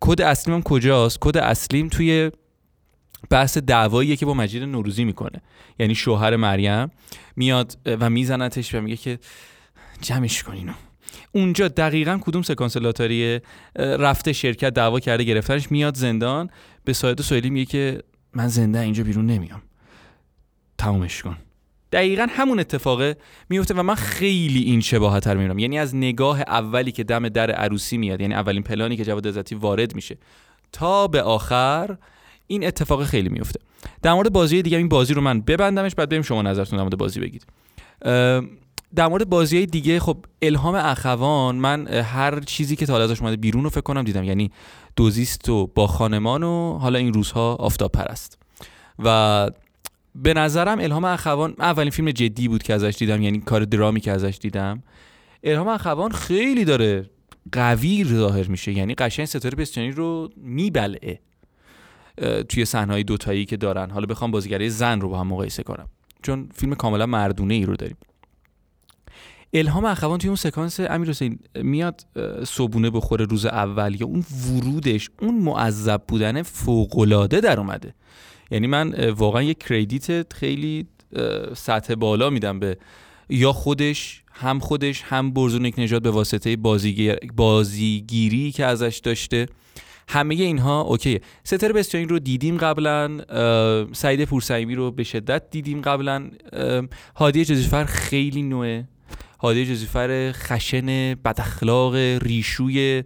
[0.00, 2.30] کد اصلیم کجاست؟ کد اصلیم توی
[3.30, 5.42] بحث دعواییه که با مجید نوروزی می‌کنه.
[5.78, 6.90] یعنی شوهر مریم
[7.36, 9.18] میاد و میزنتش و میگه که
[10.00, 10.74] جمعش کن
[11.32, 13.42] اونجا دقیقا کدوم سکانس لاتاریه
[13.76, 16.50] رفته شرکت دعوا کرده گرفتنش میاد زندان.
[16.84, 18.02] به ساید سویلی میگه که
[18.34, 19.62] من زنده اینجا بیرون نمیام.
[20.78, 21.36] تمومش کن.
[21.92, 23.16] دقیقا همون اتفاقه
[23.48, 27.50] میفته و من خیلی این شباهت رو می‌بینم یعنی از نگاه اولی که دم در
[27.50, 30.18] عروسی میاد یعنی اولین پلانی که جواد عزتی وارد میشه
[30.72, 31.96] تا به آخر
[32.46, 33.60] این اتفاق خیلی میفته.
[34.02, 36.98] در مورد بازی دیگه این بازی رو من ببندمش بعد بریم شما نظرتون در مورد
[36.98, 37.46] بازی بگید.
[38.94, 43.36] در مورد بازی های دیگه خب الهام اخوان من هر چیزی که تا ازش اومده
[43.36, 44.50] بیرون رو فکر کنم دیدم یعنی
[44.96, 48.38] دوزیست و با خانمان و حالا این روزها آفتاب پرست
[48.98, 49.50] و
[50.14, 54.10] به نظرم الهام اخوان اولین فیلم جدی بود که ازش دیدم یعنی کار درامی که
[54.10, 54.82] ازش دیدم.
[55.44, 57.10] الهام اخوان خیلی داره
[57.52, 61.20] قوی ظاهر میشه یعنی قشنگ ستاره بستیانی رو میبلعه
[62.48, 63.90] توی صحنه دوتایی که دارن.
[63.90, 65.88] حالا بخوام بازیگری زن رو با هم مقایسه کنم
[66.22, 67.96] چون فیلم کاملا مردونه ای رو داریم.
[69.52, 72.06] الهام اخوان توی اون سکانس امیر حسین میاد
[72.44, 77.94] صبونه بخوره روز اول یا اون ورودش اون معذب بودن فوقالعاده در اومده.
[78.50, 80.86] یعنی من واقعا یه کردیت خیلی
[81.56, 82.78] سطح بالا میدم به
[83.28, 89.46] یا خودش هم خودش هم برزونک نجات به واسطه بازیگر بازیگیری که ازش داشته.
[90.08, 93.20] همه اینها اوکی ستاره بسیاری رو دیدیم قبلا
[93.92, 96.30] سعید پورسعیمی رو به شدت دیدیم قبلا.
[97.16, 98.88] هادی جزیفر خیلی نوعه.
[99.40, 103.04] هادی جزیفر خشن بداخلاق ریشوی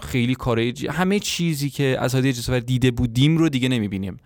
[0.00, 4.16] خیلی کاره همه چیزی که از هادی جزیفر دیده بودیم رو دیگه نمی‌بینیم.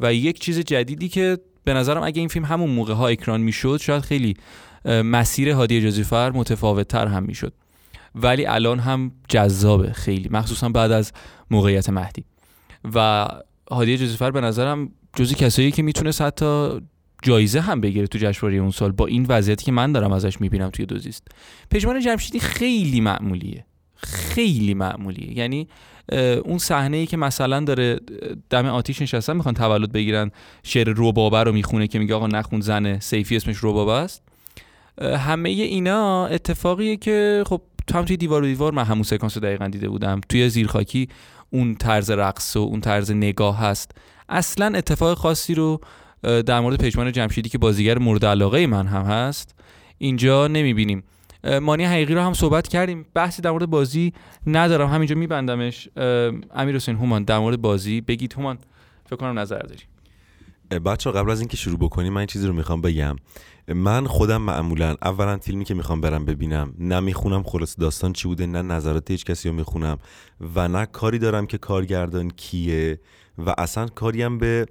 [0.00, 3.78] و یک چیز جدیدی که به نظرم اگه این فیلم همون موقع ها اکران می‌شد
[3.80, 4.34] شاید خیلی
[4.84, 7.52] مسیر هادی جزیفر متفاوت تر هم می‌شد.
[8.14, 11.12] ولی الان هم جذابه خیلی مخصوصا بعد از
[11.50, 12.24] موقعیت مهدی.
[12.94, 13.28] و
[13.70, 16.80] هادی جزیفر به نظرم جزی کسایی که می‌تونه حتی
[17.22, 20.70] جایزه هم بگیره تو جشنواره اون سال با این وضعیتی که من دارم ازش می‌بینم
[20.70, 21.28] توی دوزیست
[21.70, 23.64] پژمان جمشیدی خیلی معمولیه.
[23.96, 25.38] خیلی معمولیه.
[25.38, 25.68] یعنی
[26.44, 28.00] اون صحنه ای که مثلا داره
[28.50, 30.30] دم آتیش نشستن می‌خوان تولد بگیرن
[30.62, 34.22] شعر روبابه رو می‌خونه که میگه آقا نخون زن سیفی اسمش روبابه است.
[35.02, 39.42] همه اینا اتفاقیه که خب تو هم توی دیوار و دیوار من همون سکانس رو
[39.42, 40.20] دقیقا دیده بودم.
[40.28, 41.08] توی زیرخاکی
[41.50, 43.90] اون طرز رقص و اون طرز نگاه هست.
[44.28, 45.80] اصلا اتفاق خاصی رو
[46.22, 49.54] در مورد پژمان جمشیدی که بازیگر مورد علاقه من هم هست
[49.98, 51.02] اینجا نمی‌بینیم.
[51.62, 53.06] مانی حقیقی رو هم صحبت کردیم.
[53.14, 54.12] بحثی در مورد بازی
[54.46, 54.88] ندارم.
[54.88, 55.88] همینجا میبندمش.
[56.54, 58.32] امیر حسین هومان در مورد بازی بگید.
[58.32, 58.58] هومان
[59.06, 59.82] فکر کنم نظر داری.
[60.80, 63.16] بچه قبل از اینکه شروع بکنیم من این چیزی رو می‌خوام بگم.
[63.68, 68.46] من خودم معمولا اولا فیلمی که می‌خوام برم ببینم نه می‌خونم خلاص داستان چی بوده
[68.46, 69.98] نه نظرات هیچ کسی رو می‌خونم
[70.54, 73.00] و نه کاری دارم که کارگردان کیه
[73.38, 74.66] و اصلا کاریم به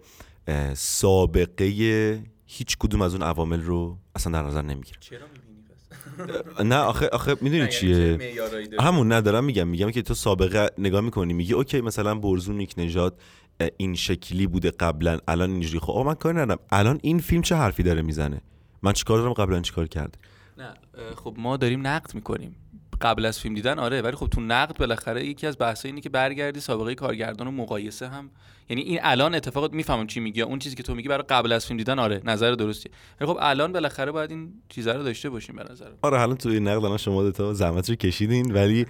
[0.74, 5.00] سابقه هیچ کدوم از اون عوامل رو اصلا در نظر نمی‌گیرم.
[5.00, 5.20] چرا
[6.64, 8.36] نه آخه آخه می‌دونی یعنی چیه؟
[8.80, 13.20] همون ندارم میگم میگم که تو سابقه نگاه می‌کنی میگی اوکی مثلا برزون نیک نژاد
[13.78, 15.80] این شکلی بوده قبلا الان اینجوری.
[15.80, 16.60] خب من کاری ندارم.
[16.72, 18.42] الان این فیلم چه حرفی داره می‌زنه؟
[18.84, 20.18] من چیکار دارم؟ قبلا چیکار کرد
[20.58, 20.74] نه
[21.16, 22.56] خب ما داریم نقد می‌کنیم.
[23.02, 26.10] قبل از فیلم دیدن آره ولی خب تو نقد بالاخره یکی از بحثا اینه که
[26.10, 28.30] برگردی سابقه کارگردان و مقایسه هم.
[28.70, 31.66] یعنی این الان اتفاقات می‌فهمم چی میگی اون چیزی که تو میگی برای قبل از
[31.66, 32.90] فیلم دیدن آره نظر درستی
[33.20, 36.50] ولی خب الان بالاخره باید این چیزا رو داشته باشیم به نظر آره حالا تو
[36.50, 38.86] این نقد الان شما تا زحمت رو کشیدین ولی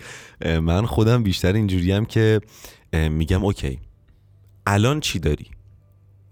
[0.46, 2.42] من خودم بیشتر اینجوریم که
[2.94, 3.80] میگم اوکی
[4.68, 5.48] الان چی داری؟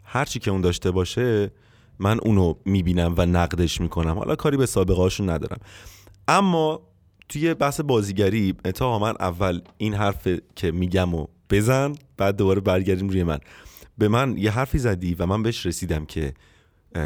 [0.03, 1.51] هر چی که اون داشته باشه
[1.99, 4.17] من اونو می‌بینم و نقدش می‌کنم.
[4.17, 5.59] حالا کاری به سابقه هاشون ندارم.
[6.27, 6.86] اما
[7.29, 13.09] توی بحث بازیگری تا من اول این حرف که میگم و بزن بعد دوباره برگردیم
[13.09, 13.39] روی من.
[13.97, 16.33] به من یه حرفی زدی و من بهش رسیدم که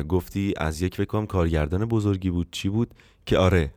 [0.10, 2.48] گفتی از یک فکرم کارگردان بزرگی بود.
[2.52, 2.94] چی بود؟
[3.26, 3.74] که آره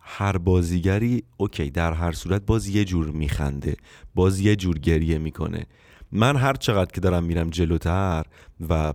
[0.00, 3.76] هر بازیگری اوکی در هر صورت باز یه جور میخنده
[4.14, 5.66] باز یه جور گریه می‌کنه.
[6.12, 8.24] من هر چقدر که دارم میرم جلوتر
[8.68, 8.94] و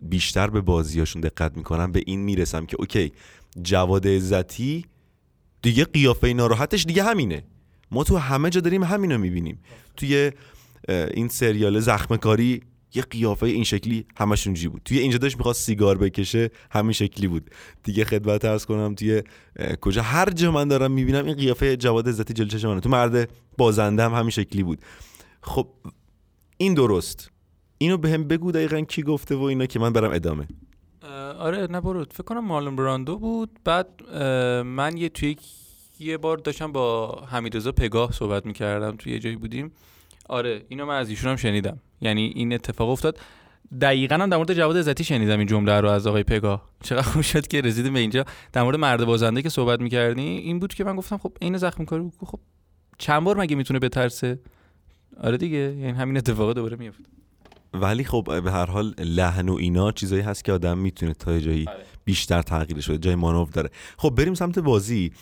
[0.00, 3.12] بیشتر به بازیاشون دقت می‌کنم به این می‌رسم که اوکی
[3.62, 4.84] جواد عزتی
[5.62, 7.44] دیگه قیافه ناراحتش دیگه همینه.
[7.90, 9.60] ما تو همه جا داریم همینو می‌بینیم.
[9.96, 10.32] توی
[10.88, 12.62] این سریال زخم کاری
[12.94, 14.82] یه قیافه این شکلی همشون جی بود.
[14.84, 17.50] توی اینجا داشت می‌خواست سیگار بکشه همین شکلی بود.
[17.82, 19.22] دیگه خدمت ارز کنم توی
[19.80, 24.02] کجا هر جا من دارم می‌بینم این قیافه جواد عزتی جلوی چشمانه تو مرد بازنده
[24.02, 24.78] هم همین شکلی بود.
[25.42, 25.68] خب
[26.56, 27.30] این درست.
[27.78, 30.48] اینو به هم بگو دقیقا کی گفته و اینا که من برم ادامه.
[31.38, 32.04] آره نه برو.
[32.04, 33.50] فکر کنم مارلون براندو بود.
[33.64, 34.02] بعد
[34.62, 35.36] من یه توی
[36.00, 39.72] یه بار داشتم با حمیدرضا پگاه صحبت می‌کردم توی یه جایی بودیم.
[40.28, 41.78] آره اینو من از ایشون هم شنیدم.
[42.00, 43.18] یعنی این اتفاق افتاد.
[43.80, 46.70] دقیقا هم در مورد جواد عزتی شنیدم این جمله رو از آقای پگاه.
[46.82, 48.24] چقدر خوب شد که رسیدیم به اینجا.
[48.52, 51.84] در مورد مرد بازنده که صحبت می‌کردی این بود که من گفتم خب این زخم
[51.84, 52.40] کاری خب
[52.98, 54.38] چند بار مگه می‌تونه بترسه؟
[55.20, 57.04] آره دیگه یعنی همین اتفاق دوباره میفته
[57.74, 61.64] ولی خب به هر حال لحن و اینا چیزایی هست که آدم می‌تونه تا جایی
[61.68, 61.84] آره.
[62.04, 63.70] بیشتر تغییر شده جای مانور داره.
[63.98, 65.12] خب بریم سمت بازی.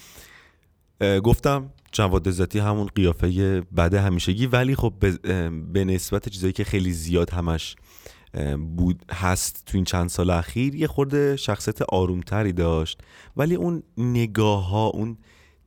[1.25, 4.93] گفتم جواد عزتی همون قیافه بده همیشگی ولی خب
[5.73, 7.77] به, نسبت چیزایی که خیلی زیاد همش
[8.77, 13.01] بود هست تو این چند سال اخیر یه خورده شخصیت آرومتری داشت.
[13.37, 15.19] ولی اون نگاه ها اون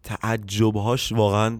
[0.03, 1.59] تعجبهاش واقعا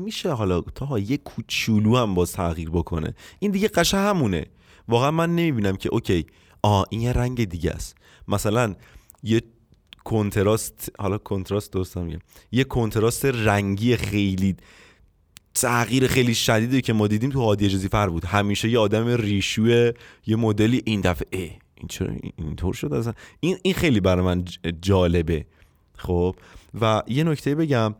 [0.00, 3.14] میشه حالا تا یه کوچولو هم باز تغییر بکنه.
[3.38, 4.46] این دیگه قشه همونه.
[4.88, 6.26] واقعا من نمی‌بینم که اوکی
[6.62, 7.96] آ این یه رنگ دیگه است.
[8.28, 8.74] مثلا
[9.22, 9.42] یه
[10.04, 12.18] کنتراست حالا کنتراست درستم میگم.
[12.52, 14.56] یه کنتراست رنگی خیلی
[15.54, 18.24] تغییر خیلی شدیدی که ما دیدیم تو هادی اجازی فر بود.
[18.24, 19.92] همیشه یه آدم ریشوی
[20.26, 24.44] یه مدلی این دفعه ای این چرا اینطور شد اصلا؟ این این خیلی برای من
[24.82, 25.46] جالبه.
[25.96, 26.36] خب؟
[26.80, 27.94] و یه نکته بگم.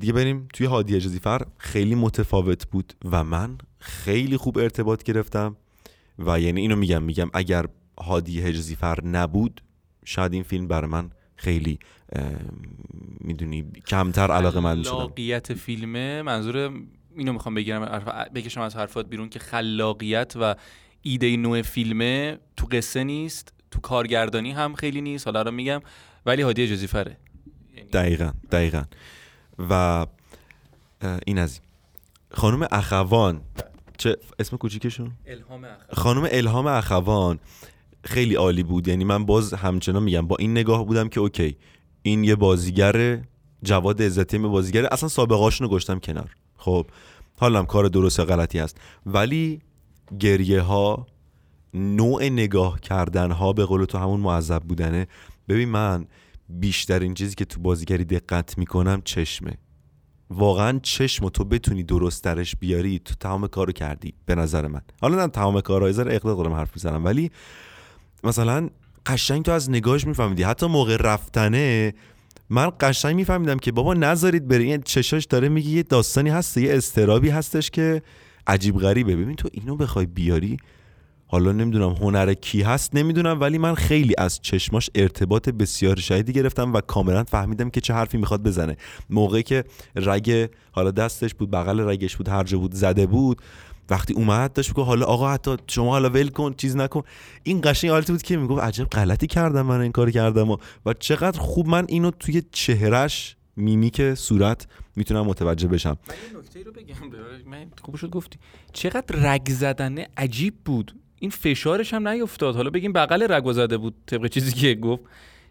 [0.00, 1.42] دیگه بریم توی هادی اجازی فر.
[1.58, 5.56] خیلی متفاوت بود و من خیلی خوب ارتباط گرفتم
[6.18, 7.66] و یعنی اینو میگم میگم اگر
[8.00, 9.60] هادی حجزی فر نبود
[10.04, 11.78] شاید این فیلم برای من خیلی
[13.20, 14.92] می‌دونی کمتر علاقه من شدم.
[14.92, 16.22] خلاقیت فیلمه.
[16.22, 16.56] منظور
[17.16, 18.02] اینو می‌خوام بگیرم
[18.34, 20.54] بکشم از حرفات بیرون که خلاقیت و
[21.02, 25.80] ایده نوع فیلمه تو قصه نیست تو کارگردانی هم خیلی نیست حالا رو میگم
[26.26, 27.16] ولی هادی اجازی فره.
[27.76, 28.82] یعنی دقیقا دقیقا.
[29.58, 30.06] و
[31.26, 31.60] این از این.
[32.30, 33.40] خانم اخوان
[33.98, 35.78] چه اسم کوچیکشون؟ الهام اخوان.
[35.92, 37.38] خانم الهام اخوان
[38.04, 38.88] خیلی عالی بود.
[38.88, 41.56] یعنی من باز همچنان میگم با این نگاه بودم که اوکی
[42.02, 43.20] این یه بازیگر
[43.62, 46.36] جواد عزتی می بازیگر اصلا سابقاشونو گشتم کنار.
[46.56, 46.86] خب
[47.38, 48.80] حالا هم کار درست غلطی هست.
[49.06, 49.60] ولی
[50.18, 51.06] گریه ها
[51.74, 55.06] نوع نگاه کردن ها به قول تو همون معذب بودنه.
[55.48, 56.06] ببین من
[56.48, 59.58] بیشترین چیزی که تو بازیگری دقت می‌کنم چشمه.
[60.30, 64.80] واقعا چشم تو بتونی درست درش بیاری تو تمام کارو کردی به نظر من.
[65.00, 67.30] حالا نه تمام کارهای زر اقدار دارم حرف می‌زنم ولی
[68.24, 68.68] مثلا
[69.06, 70.42] قشنگ تو از نگاهش میفهمیدی.
[70.42, 71.94] حتی موقع رفتنه
[72.50, 76.74] من قشنگ میفهمیدم که بابا نذارید بره این چشاش داره میگه یه داستانی هست یه
[76.74, 78.02] استرابی هستش که
[78.46, 79.16] عجیب غریبه.
[79.16, 80.56] ببین تو اینو بخوای بیاری
[81.26, 86.72] حالا نمی‌دونم هنر کی هست نمی‌دونم ولی من خیلی از چشماش ارتباط بسیار شدیدی گرفتم
[86.72, 88.76] و کاملا فهمیدم که چه حرفی می‌خواد بزنه.
[89.10, 89.64] موقعی که
[89.96, 93.42] رگ حالا دستش بود بغل رگش بود هر جا بود زده بود
[93.90, 97.02] وقتی اومد داشت میگه حالا آقا حتی شما حالا ول کن چیز نکن.
[97.42, 100.50] این قشنگ حالتی بود که می‌گفت عجب غلطی کردم من این کار کردم.
[100.50, 100.56] و,
[100.86, 104.66] و چقدر خوب من اینو توی چهرش میمیک صورت
[104.96, 105.96] می‌تونم متوجه بشم.
[106.08, 106.94] من یه نکته رو بگم
[107.50, 108.38] من خوب شد گفتی.
[108.72, 110.94] چقدر رگ زدنه عجیب بود.
[111.24, 112.56] این فشارش هم نیفتاد.
[112.56, 115.02] حالا بگیم بغل رگ زده بود طبق چیزی که گفت.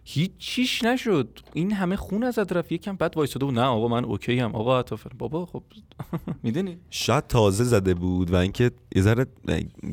[0.03, 1.39] هیچ چیش نشد.
[1.53, 3.53] این همه خون ازت رفت یکم بعد وایساده بود.
[3.53, 5.63] نه آقا من OK ام آقا عطافر بابا خب
[6.43, 9.25] می‌دونی؟ شاید تازه زده بود و اینکه یه ذره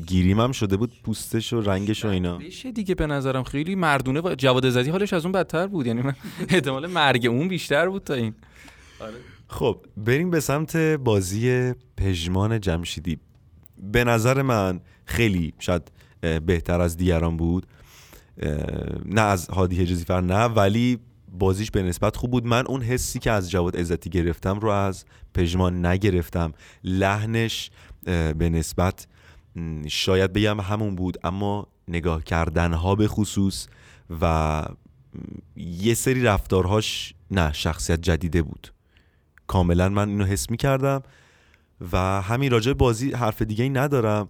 [0.05, 2.37] گریم هم شده بود پوستش و رنگش و اینا.
[2.37, 5.87] بشه دیگه به نظرم خیلی مردونه و جواد زدی حالش از اون بدتر بود.
[5.87, 6.15] یعنی من
[6.49, 8.33] احتمال مرگ اون بیشتر بود تا این.
[9.47, 13.19] خب بریم به سمت بازی پژمان جمشیدی.
[13.81, 15.91] به نظر من خیلی شاید
[16.45, 17.67] بهتر از دیگران بود.
[19.05, 20.99] نه از هادی حجازی فر نه ولی
[21.31, 22.45] بازیش به نسبت خوب بود.
[22.45, 26.53] من اون حسی که از جواد عزتی گرفتم رو از پژمان نگرفتم.
[26.83, 27.71] لحنش
[28.37, 29.07] به نسبت
[29.87, 33.67] شاید بگم همون بود اما نگاه کردن ها به خصوص
[34.21, 34.65] و
[35.55, 38.73] یه سری رفتارهاش نه شخصیت جدیده بود.
[39.47, 41.01] کاملا من اینو حس می کردم
[41.91, 44.29] و همین راجع بازی حرف دیگه ای ندارم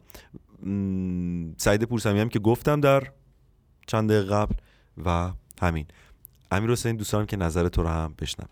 [1.58, 3.12] سعید پورسمی هم که گفتم در
[3.88, 4.56] چند دقیقه قبل
[5.06, 5.32] و
[5.62, 5.86] همین.
[6.52, 8.50] امیر حسین دوست که نظر تو رو هم بشنوم.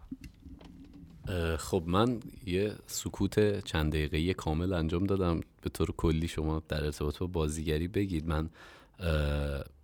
[1.58, 5.41] خب من یه سکوت چند دقیقه کامل انجام دادم.
[5.62, 8.28] به طور کلی شما در ارتباط با بازیگری بگید.
[8.28, 8.50] من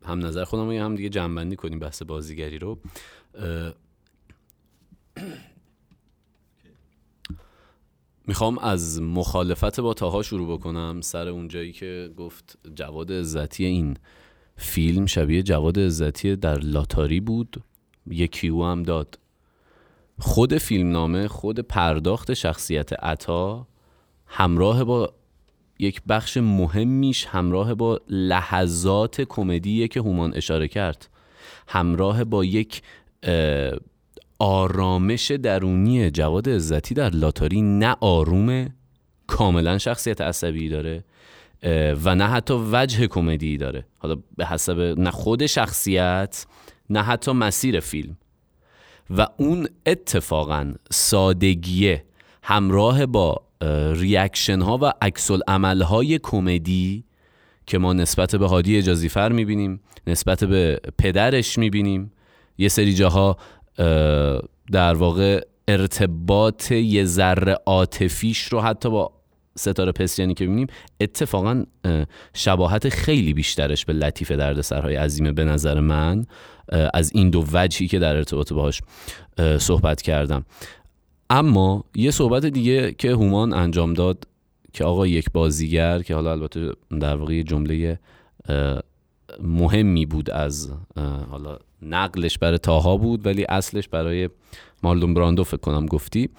[0.06, 2.80] هم نظر خودم رو هم دیگه جنبندی کنیم بحث بازیگری رو.
[8.28, 11.02] می‌خوام از مخالفت با تاها شروع بکنم.
[11.02, 13.98] سر اونجایی که گفت جواد عزتی این
[14.56, 17.64] فیلم شبیه جواد عزتی در لاتاری بود
[18.08, 19.20] یه کیو هم داد.
[20.20, 23.68] خود فیلمنامه خود پرداخت شخصیت عطا
[24.28, 25.14] همراه با
[25.80, 31.10] یک بخش مهمیش همراه با لحظات کمدی که هومان اشاره کرد.
[31.68, 32.82] همراه با یک
[34.40, 38.76] آرامش درونی جواد عزتی در لاتاری نه آرومه
[39.28, 41.04] کاملا شخصیت عصبی داره
[42.04, 43.86] و نه حتی وجه کمدی داره.
[43.98, 46.46] حالا به حسب نه خود شخصیت
[46.90, 48.18] نه حتی مسیر فیلم.
[49.18, 52.06] و اون اتفاقا سادگیه
[52.44, 53.42] همراه با
[53.94, 57.04] ریاکشن ها و عکس عمل های کمدی
[57.66, 62.12] که ما نسبت به هادی اجازی فر می‌بینیم نسبت به پدرش می‌بینیم
[62.58, 63.38] یه سری جاها
[64.72, 69.12] در واقع ارتباط یه ذره عاطفیش رو حتی با
[69.58, 70.68] ستاره پسیانی که می‌بینیم
[71.00, 71.64] اتفاقا
[72.34, 76.26] شباهت خیلی بیشترش به لطیف دردسرهای عظیمه به نظر من
[76.94, 78.82] از این دو وجهی که در ارتباط باهاش
[79.60, 80.46] صحبت کردم.
[81.30, 84.28] اما یه صحبت دیگه که هومان انجام داد
[84.74, 88.00] که آقا یک بازیگر که حالا البته در واقع جمله
[89.40, 90.72] مهمی بود از
[91.32, 94.30] حالا نقلش برای تاها بود ولی اصلش برای
[94.84, 96.30] مالدون براندو فکر کنم گفتی.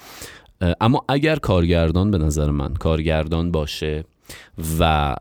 [0.80, 4.04] اما اگر کارگردان به نظر من کارگردان باشه
[4.80, 5.16] و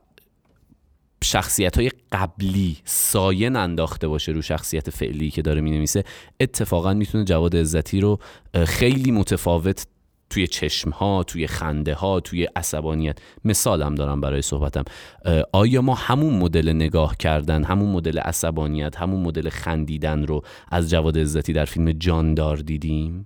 [1.24, 6.04] شخصیت های قبلی ساین انداخته باشه رو شخصیت فعلی که داره می نویسه
[6.40, 8.20] اتفاقا می‌تونه جواد عزتی رو
[8.66, 9.88] خیلی متفاوت
[10.30, 13.18] توی چشم ها توی خنده ها توی عصبانیت.
[13.46, 14.84] مثالم دارم برای صحبتم.
[15.52, 21.18] آیا ما همون مدل نگاه کردن همون مدل عصبانیت همون مدل خندیدن رو از جواد
[21.18, 23.26] عزتی در فیلم جاندار دیدیم؟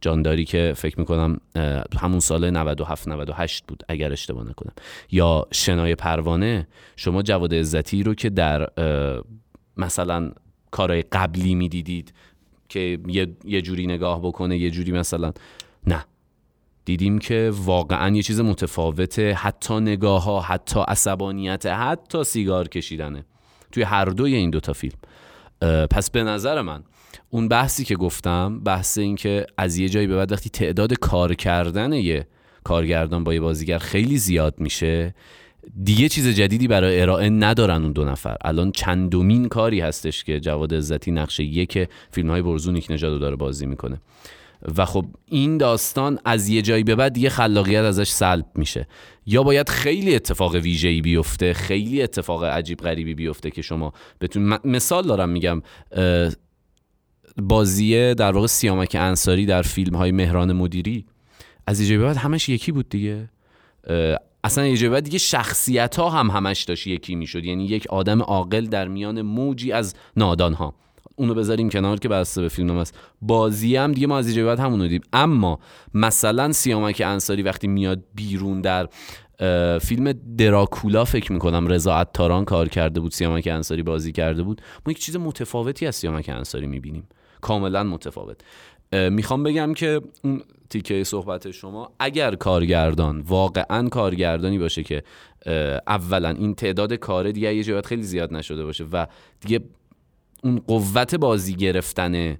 [0.00, 1.40] جانداری که فکر می‌کنم
[2.00, 4.72] همون سال 97 98 بود اگر اشتباه نکنم.
[5.10, 6.66] یا شنای پروانه
[6.96, 8.68] شما جواد عزتی رو که در
[9.76, 10.30] مثلا
[10.70, 12.14] کارهای قبلی می‌دیدید
[12.68, 12.98] که
[13.44, 15.32] یه جوری نگاه بکنه یه جوری مثلا
[15.86, 16.04] نه.
[16.86, 23.24] دیدیم که واقعا یه چیز متفاوته حتی نگاه ها حتی عصبانیت حتی سیگار کشیدنه
[23.72, 24.96] توی هر دوی این دوتا فیلم.
[25.90, 26.82] پس به نظر من
[27.30, 31.34] اون بحثی که گفتم بحث این که از یه جایی به بعد وقتی تعداد کار
[31.34, 32.26] کردن یه
[32.64, 35.14] کارگردان با یه بازیگر خیلی زیاد میشه
[35.84, 38.36] دیگه چیز جدیدی برای ارائه ندارن اون دو نفر.
[38.44, 43.66] الان چندمین کاری هستش که جواد عزتی نقش یک فیلم های برزونیک نژاد داره بازی
[43.66, 44.00] می‌کنه.
[44.76, 48.88] و خب این داستان از یه جایی به بعد یه خلاقیت ازش سلب میشه.
[49.26, 55.06] یا باید خیلی اتفاق ویژه‌ای بیفته خیلی اتفاق عجیب غریبی بیفته که شما بتون مثال
[55.06, 55.62] دارم میگم
[57.42, 61.06] بازی در واقع سیامک انصاری در فیلم های مهران مدیری.
[61.66, 63.28] از یه جایی به بعد همش یکی بود دیگه.
[64.44, 67.44] اصلا یه بعد دیگه شخصیت ها هم همش داشت یکی می‌شد.
[67.44, 70.74] یعنی یک آدم عاقل در میان موجی از نادان ها
[71.14, 74.82] اونو بذاریم کنار که بسته به فیلم است بازی هم دیگه ما از بعد همونو
[74.82, 75.00] دیدیم.
[75.12, 75.58] اما
[75.94, 78.88] مثلا سیامک انصاری وقتی میاد بیرون در
[79.78, 84.62] فیلم دراکولا فکر می‌کنم رضا تاران کار کرده بود سیامک انصاری بازی کرده بود.
[84.86, 87.08] ما یک چیز متفاوتی از سیامک انصاری می‌بینیم.
[87.40, 88.36] کاملا متفاوت.
[88.92, 95.02] می‌خوام بگم که اون تیکه صحبت شما اگر کارگردان واقعا کارگردانی باشه که
[95.86, 99.06] اولا این تعداد کار دیگه یه خیلی زیاد نشده باشه و
[99.40, 99.60] دیگه
[100.46, 102.36] اون قوت بازی گرفتن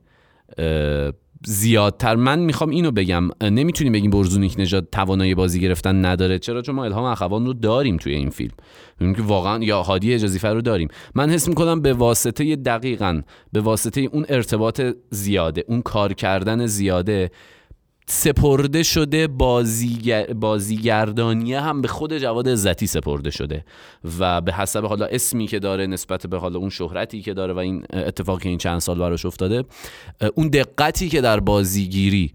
[1.47, 2.17] زیادتر.
[2.17, 3.29] من می‌خوام اینو بگم.
[3.41, 6.39] نمی‌تونیم بگیم برزونیک نژاد توانایی بازی گرفتن نداره.
[6.39, 8.55] چرا؟ چون ما الهام اخوان رو داریم توی این فیلم.
[9.01, 10.89] که واقعا یا هادی اجازیفر رو داریم.
[11.15, 17.31] من حس می‌کنم به واسطه دقیقا به واسطه اون ارتباط زیاده اون کار کردن زیاده
[18.09, 20.27] سپرده شده بازیگر...
[20.27, 23.65] بازیگردانی هم به خود جواد عزتی سپرده شده
[24.19, 27.59] و به حسب حالا اسمی که داره نسبت به حالا اون شهرتی که داره و
[27.59, 29.65] این اتفاقی که این چند سال براش افتاده
[30.35, 32.35] اون دقتی که در بازیگیری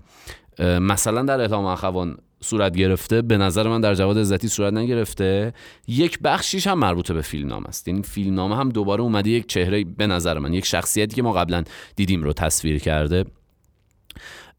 [0.60, 5.54] مثلا در اعلام اخوان صورت گرفته به نظر من در جواد عزتی صورت نگرفته
[5.88, 7.88] یک بخشیش هم مربوط به فیلم نام است.
[7.88, 11.34] یعنی فیلم نامه هم دوباره اومده یک چهره به نظر من یک شخصیتی که ما
[11.34, 11.64] قبلا
[11.96, 13.26] دیدیم رو تصویر کرده.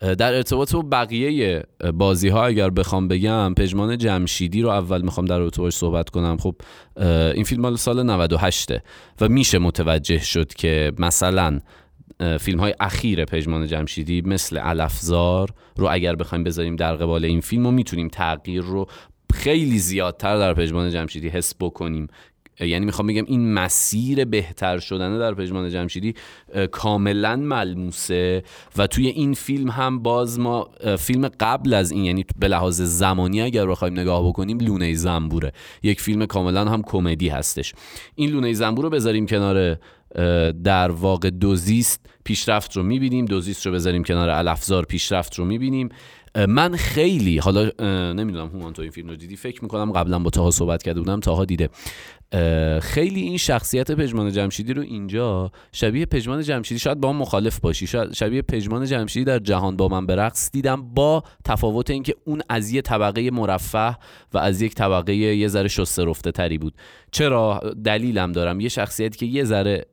[0.03, 1.63] در ارتباط با بقیه
[1.95, 6.37] بازی ها اگر بخوام بگم پژمان جمشیدی رو اول می‌خوام در ارتباط صحبت کنم.
[6.37, 6.55] خب
[7.35, 8.73] این فیلم مال سال 98
[9.21, 11.61] و میشه متوجه شد که مثلا
[12.41, 17.67] فیلم های اخیر پژمان جمشیدی مثل علفزار رو اگر بخوایم بذاریم در قبال این فیلم
[17.67, 18.87] و می‌تونیم تغییر رو
[19.35, 22.07] خیلی زیادتر در پژمان جمشیدی حس بکنیم
[22.61, 26.15] یعنی می‌خوام بگم این مسیر بهتر شدن در پژمان جمشیدی
[26.71, 28.43] کاملا ملموسه
[28.77, 33.43] و توی این فیلم هم باز ما فیلم قبل از این یعنی به لحاظ زمانی
[33.43, 35.53] اگر بخوایم نگاه بکنیم لونه زنبوره.
[35.83, 37.75] یک فیلم کاملا هم کمدی هستش.
[38.15, 39.79] این لونه زنبور رو بذاریم کنار
[40.65, 43.25] در واقع دوزیست پیشرفت رو می‌بینیم.
[43.25, 45.89] دوزیست رو بذاریم کنار الافزار پیشرفت رو می‌بینیم.
[46.35, 47.71] من خیلی حالا
[48.13, 51.21] نمی‌دونم هومان تو این فیلم رو دیدی فکر می‌کنم قبلا با تاها صحبت کرده بودم
[51.21, 51.69] تاها دیده.
[52.81, 57.87] خیلی این شخصیت پژمان جمشیدی رو اینجا شبیه پژمان جمشیدی شاید با هم مخالف باشی
[57.87, 62.71] شاید شبیه پژمان جمشیدی در جهان با من به دیدم با تفاوت اینکه اون از
[62.71, 63.97] یه طبقه مرفه
[64.35, 66.75] و از یک طبقه یه ذره شسته رفته تری بود.
[67.11, 68.61] چرا؟ دلیلم دارم.
[68.61, 69.87] یه شخصیتی که یه ذره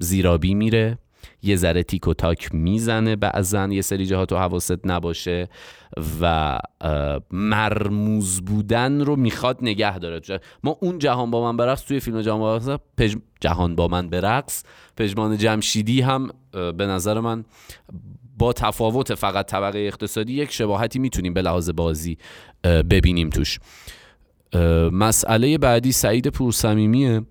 [0.00, 0.98] زیرابی میره.
[1.46, 5.48] یه ذره تیک و تاک می‌زنه بعضا یه سری جاها تو حواست نباشه
[6.20, 6.58] و
[7.30, 10.20] مرموز بودن رو می‌خواد نگه داره.
[10.64, 12.80] ما اون جهان با من برقص توی فیلم جهان با من
[13.40, 14.62] جهان با من برقص
[14.96, 17.44] پژمان جمشیدی هم به نظر من
[18.38, 22.18] با تفاوت فقط طبقه اقتصادی یک شباهتی می‌تونیم به لحاظ بازی
[22.64, 23.58] ببینیم توش.
[24.92, 27.22] مسئله بعدی سعید پورسمیمیه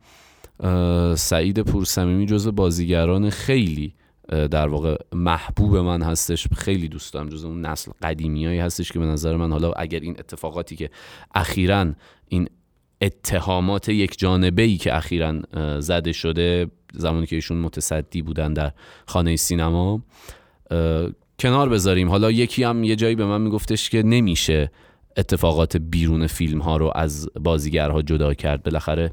[1.16, 3.94] سعید پورسمیمی جز بازیگران خیلی
[4.30, 6.48] در واقع محبوب من هستش.
[6.56, 10.16] خیلی دوست دارم جز اون نسل قدیمیایی هستش که به نظر من حالا اگر این
[10.20, 10.90] اتفاقاتی که
[11.36, 11.94] اخیرا
[12.28, 12.50] این
[13.02, 15.42] اتهامات یک جانبه ای که اخیرا
[15.80, 18.72] زده شده زمانی که ایشون متصدی بودن در
[19.06, 20.04] خانه سینما
[21.40, 22.10] کنار بذاریم.
[22.10, 24.72] حالا یکی هم یه جایی به من میگفتش که نمیشه
[25.18, 28.64] اتفاقات بیرون فیلم ها رو از بازیگرها جدا کرد.
[28.64, 29.12] بالاخره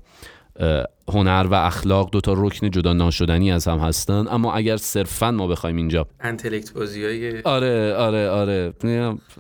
[1.09, 4.27] هنر و اخلاق دو تا رکن جدا ناشدنی از هم هستن.
[4.29, 8.29] اما اگر صرفا ما بخوایم اینجا انتلکت بازی های آره آره.
[8.29, 8.73] آره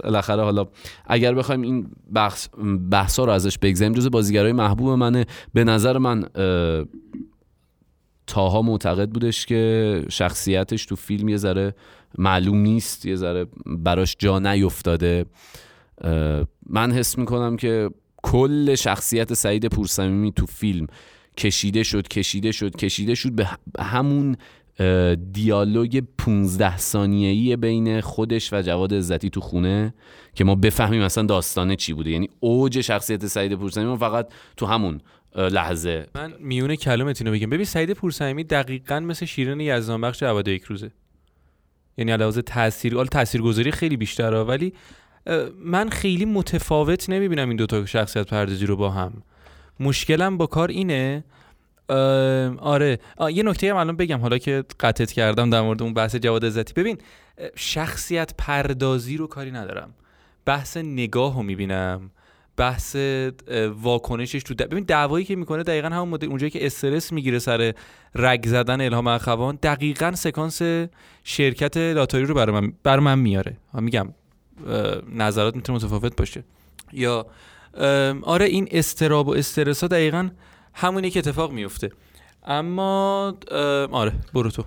[0.04, 0.66] بالاخره حالا
[1.06, 2.48] اگر بخوایم این بحث
[2.90, 5.26] بحثا رو ازش بگذاریم جز بازیگرای محبوب منه.
[5.54, 6.24] به نظر من
[8.26, 11.74] تاها معتقد بودش که شخصیتش تو فیلم یه ذره
[12.18, 15.26] معلوم نیست یه ذره براش جا نیفتاده.
[16.66, 17.90] من حس می‌کنم که
[18.22, 20.86] کل شخصیت سعید پورسمیمی تو فیلم
[21.36, 23.48] کشیده شد کشیده شد کشیده شد به
[23.82, 24.36] همون
[25.32, 29.94] دیالوگ 15 ثانیه‌ای بین خودش و جواد عزتی تو خونه
[30.34, 32.10] که ما بفهمیم اصلا داستانه چی بوده.
[32.10, 35.00] یعنی اوج شخصیت سعید پورسمیمی فقط تو همون
[35.36, 36.06] لحظه.
[36.14, 40.62] من میونه کلامت اینو بگم ببین سعید پورسمیمی دقیقا مثل شیرین یزدان بخش عباد یک
[40.62, 40.90] روزه
[41.98, 44.72] یعنی علاوه تاثیر حال تاثیرگذاری خیلی بیشتره ولی
[45.64, 49.22] من خیلی متفاوت نمی‌بینم این دوتا شخصیت پردازی رو با هم.
[49.80, 51.24] مشکلم با کار اینه
[52.58, 52.98] آره
[53.32, 56.72] یه نکته هم الان بگم حالا که قطعت کردم در مورد اون بحث جواد عزتی.
[56.72, 56.98] ببین
[57.56, 59.94] شخصیت پردازی رو کاری ندارم.
[60.44, 62.10] بحث نگاه رو می‌بینم.
[62.56, 62.96] بحث
[63.82, 67.74] واکنشش تو ببین دعوایی که می‌کنه دقیقا همون مدل اونجایی که استرس می‌گیره سر
[68.14, 70.62] رگ زدن الهام اخوان دقیقا سکانس
[71.24, 73.56] شرکت لاتاری رو برای من, بر من میاره.
[73.74, 74.08] میگم
[75.14, 76.44] نظرات می‌تونه متفاوت باشه.
[76.92, 77.26] یا
[78.22, 80.28] آره این استراب و استرس ها دقیقا
[80.74, 81.90] همونی که اتفاق میفته
[82.46, 83.34] اما
[83.90, 84.64] آره برو تو.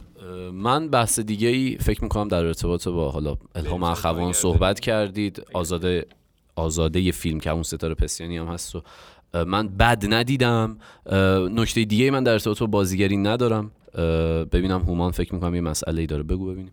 [0.54, 5.44] من بحث دیگه ای فکر می‌کنم در ارتباط با حالا الهام اخوان صحبت کردید.
[5.54, 6.06] آزاده
[6.56, 8.84] آزاده یه فیلم که اون ستاره پسیانی هم هست و
[9.34, 10.78] من بد ندیدم.
[11.52, 13.72] نکته دیگه من در ارتباط با بازیگری ندارم.
[14.52, 16.24] ببینم هومان فکر می‌کنم یه مسئله ای داره.
[16.24, 16.72] بگو ببینیم.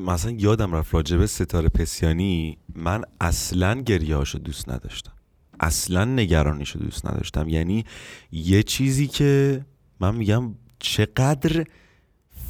[0.00, 5.12] مثلا یادم رفت راجبه ستاره پسیانی من اصلا گریه هاشو دوست نداشتم.
[5.60, 7.48] اصلا نگرانیشو دوست نداشتم.
[7.48, 7.84] یعنی
[8.32, 9.64] یه چیزی که
[10.00, 11.64] من میگم چقدر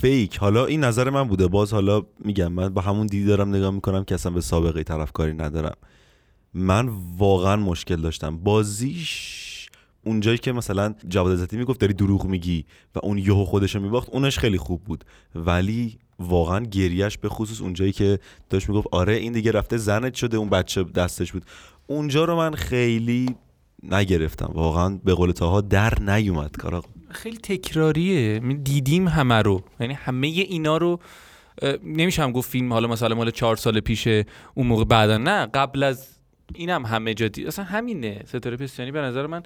[0.01, 0.37] فیک.
[0.37, 1.47] حالا این نظر من بوده.
[1.49, 5.33] باز حالا میگم من با همون دیدی دارم نگاه می‌کنم که اصلا به سابقه طرفکاری
[5.33, 5.77] ندارم.
[6.55, 6.89] من
[7.19, 8.39] واقعا مشکل داشتم.
[8.39, 9.69] بازیش
[10.05, 14.39] اونجایی که مثلا جواد عزتی می‌گفت داری دروغ میگی و اون یهو خودشو میباخت اونش
[14.39, 15.05] خیلی خوب بود.
[15.35, 18.19] ولی واقعا گریش به خصوص اونجایی که
[18.51, 21.43] داشت می‌گفت آره این دیگه رفته زنت شده اون بچه دستش بود.
[21.87, 23.37] اونجا رو من خیلی
[23.83, 24.51] نگرفتم.
[24.55, 28.39] واقعا به قول تاها در نیومد کارا خیلی تکراریه.
[28.39, 29.63] دیدیم همه رو.
[29.81, 31.01] یعنی همه اینا رو
[31.85, 34.07] نمیشم گفت فیلم حالا مثلا مال چهار سال پیش
[34.55, 35.19] اون موقع بعدا.
[35.19, 36.09] نه قبل از
[36.55, 38.23] اینم همه جدی اصلا همینه.
[38.27, 39.43] ستاره پستیانی به نظر من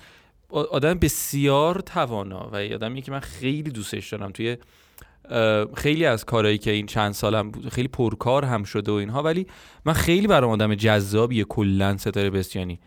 [0.51, 4.31] آدم بسیار توانا و آدمی که من خیلی دوستش دارم.
[4.31, 4.57] توی
[5.75, 9.47] خیلی از کارهایی که این چند سالم بود خیلی پرکار هم شده و اینها ولی
[9.85, 12.81] من خیلی برام آدم جذابیه کلا ستاره بستیانی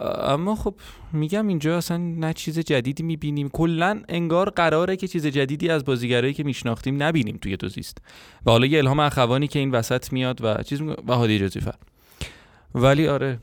[0.00, 0.74] اما خب
[1.12, 3.48] میگم اینجا اصلا نه چیز جدیدی می‌بینیم.
[3.48, 7.98] کلا انگار قراره که چیز جدیدی از بازیگرایی که میشناختیم نبینیم توی دوزیست
[8.46, 11.74] و حالا یه الهام اخوانی که این وسط میاد و چیز و هادی جزیفر
[12.74, 13.38] ولی آره.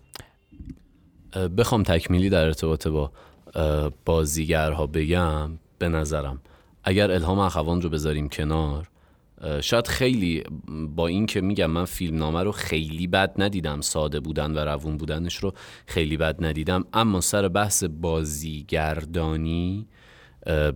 [1.57, 3.11] بخوام تکمیلی در ارتباط با
[4.05, 6.41] بازیگرها بگم به نظرم
[6.85, 8.89] اگر الهام اخوان رو بذاریم کنار
[9.61, 10.43] شاید خیلی
[10.95, 14.97] با این که میگم من فیلم نامه رو خیلی بد ندیدم ساده بودن و روون
[14.97, 15.53] بودنش رو
[15.85, 19.87] خیلی بد ندیدم اما سر بحث بازیگردانی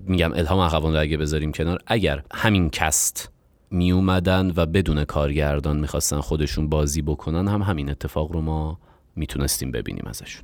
[0.05, 3.32] میگم الهام اخوان رو اگه بذاریم کنار اگر همین کست
[3.72, 8.80] می اومدن و بدون کارگردان می‌خواستن خودشون بازی بکنن هم همین اتفاق رو ما
[9.16, 10.43] می‌تونستیم ببینیم ازشون.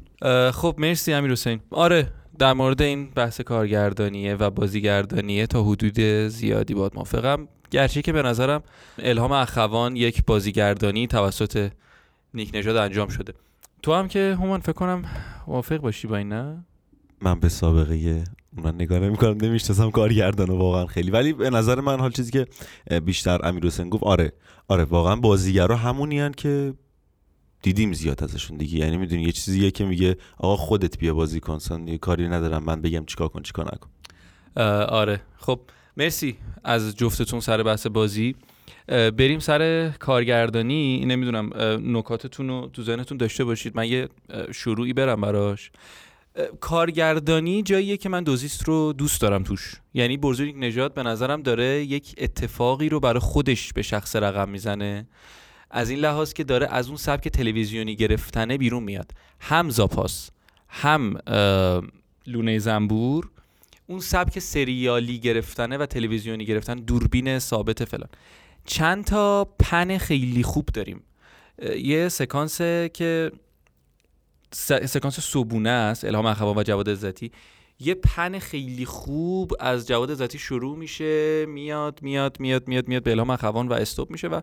[0.51, 1.59] خب مرسی امیر حسین.
[1.71, 7.47] آره در مورد این بحث کارگردانیه و بازیگردانیه تا حدود زیادی باد موافقم.
[7.71, 8.63] گرچه که به نظرم
[8.99, 11.71] الهام اخوان یک بازیگردانی توسط
[12.33, 13.33] نیک نژاد انجام شده.
[13.83, 15.05] تو هم که همان فکر کنم
[15.47, 16.65] موافق باشی با این نه؟
[17.21, 18.23] من به سابقه
[18.53, 21.11] من نگاه نمی کنم نمی‌شناسم کارگردان واقعا خیلی.
[21.11, 22.47] ولی به نظر من حال چیزی که
[22.99, 24.31] بیشتر امیر حسین گفت آره
[24.67, 26.73] آره واقعا بازیگرا همونی که
[27.65, 28.79] دیدیم زیاد ازشون دیگه.
[28.79, 32.81] یعنی می‌دونی یه چیزیه که میگه آقا خودت بیا بازی کن یه کاری ندارم من
[32.81, 33.89] بگم چیکار کن چیکار نکن.
[34.83, 35.21] آره.
[35.37, 35.59] خب
[35.97, 38.35] مرسی از جفتتون سر بحث بازی.
[38.87, 41.05] بریم سر کارگردانی.
[41.05, 41.49] نمی‌دونم
[41.97, 43.75] نکاتتون رو تو ذهنتون داشته باشید.
[43.75, 44.09] من یه
[44.53, 45.71] شروعی برم براش.
[46.59, 49.73] کارگردانی جاییه که من دوزیست رو دوست دارم توش.
[49.93, 55.07] یعنی برزولیک نژاد به نظرم داره یک اتفاقی رو برای خودش به شخص رقم می‌زنه.
[55.75, 59.11] از این لحاظ که داره از اون سبک تلویزیونی گرفتنه بیرون میاد.
[59.39, 60.29] هم زاپاس
[60.69, 61.17] هم
[62.27, 63.29] لونه زنبور.
[63.87, 68.09] اون سبک سریالی گرفتنه و تلویزیونی گرفتن دوربین ثابت فلان.
[68.65, 71.03] چند تا پن خیلی خوب داریم.
[71.77, 72.57] یه سکانس
[72.93, 73.31] که
[74.85, 77.31] سکانس صبونه است الهام اخوان و جواد عزتی.
[77.79, 83.11] یه پن خیلی خوب از جواد عزتی شروع میشه میاد میاد میاد میاد میاد به
[83.11, 84.41] الهام اخوان و استوب میشه و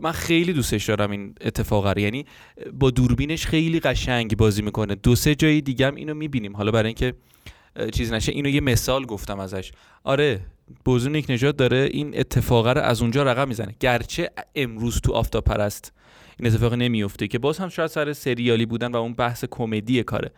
[0.00, 1.98] من خیلی دوستش دارم این اتفاق رو.
[1.98, 2.24] یعنی
[2.72, 4.94] با دوربینش خیلی قشنگ بازی می‌کنه.
[4.94, 6.56] دو سه جای دیگه هم اینو می‌بینیم.
[6.56, 7.14] حالا برای اینکه
[7.92, 9.72] چیز نشه اینو یه مثال گفتم ازش.
[10.04, 10.40] آره
[10.84, 13.74] بوزون یک نجات داره این اتفاق رو از اونجا رقم می‌زنه.
[13.80, 15.92] گرچه امروز تو آفتاب پرست
[16.38, 20.30] این اتفاق نمیفته که باز هم شاید سر سریالی بودن و اون بحث کمدی کاره.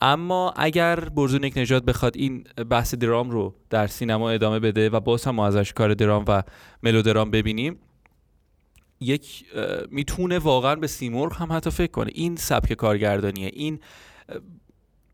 [0.00, 5.24] اما اگر برزونیک نجات بخواد این بحث درام رو در سینما ادامه بده و باز
[5.24, 6.42] هم ما ازش کار درام و
[6.82, 7.78] ملودرام ببینیم
[9.00, 9.44] یک
[9.90, 12.10] می‌تونه واقعا به سیمرغ هم حتی فکر کنه.
[12.14, 13.50] این سبک کارگردانیه.
[13.52, 13.80] این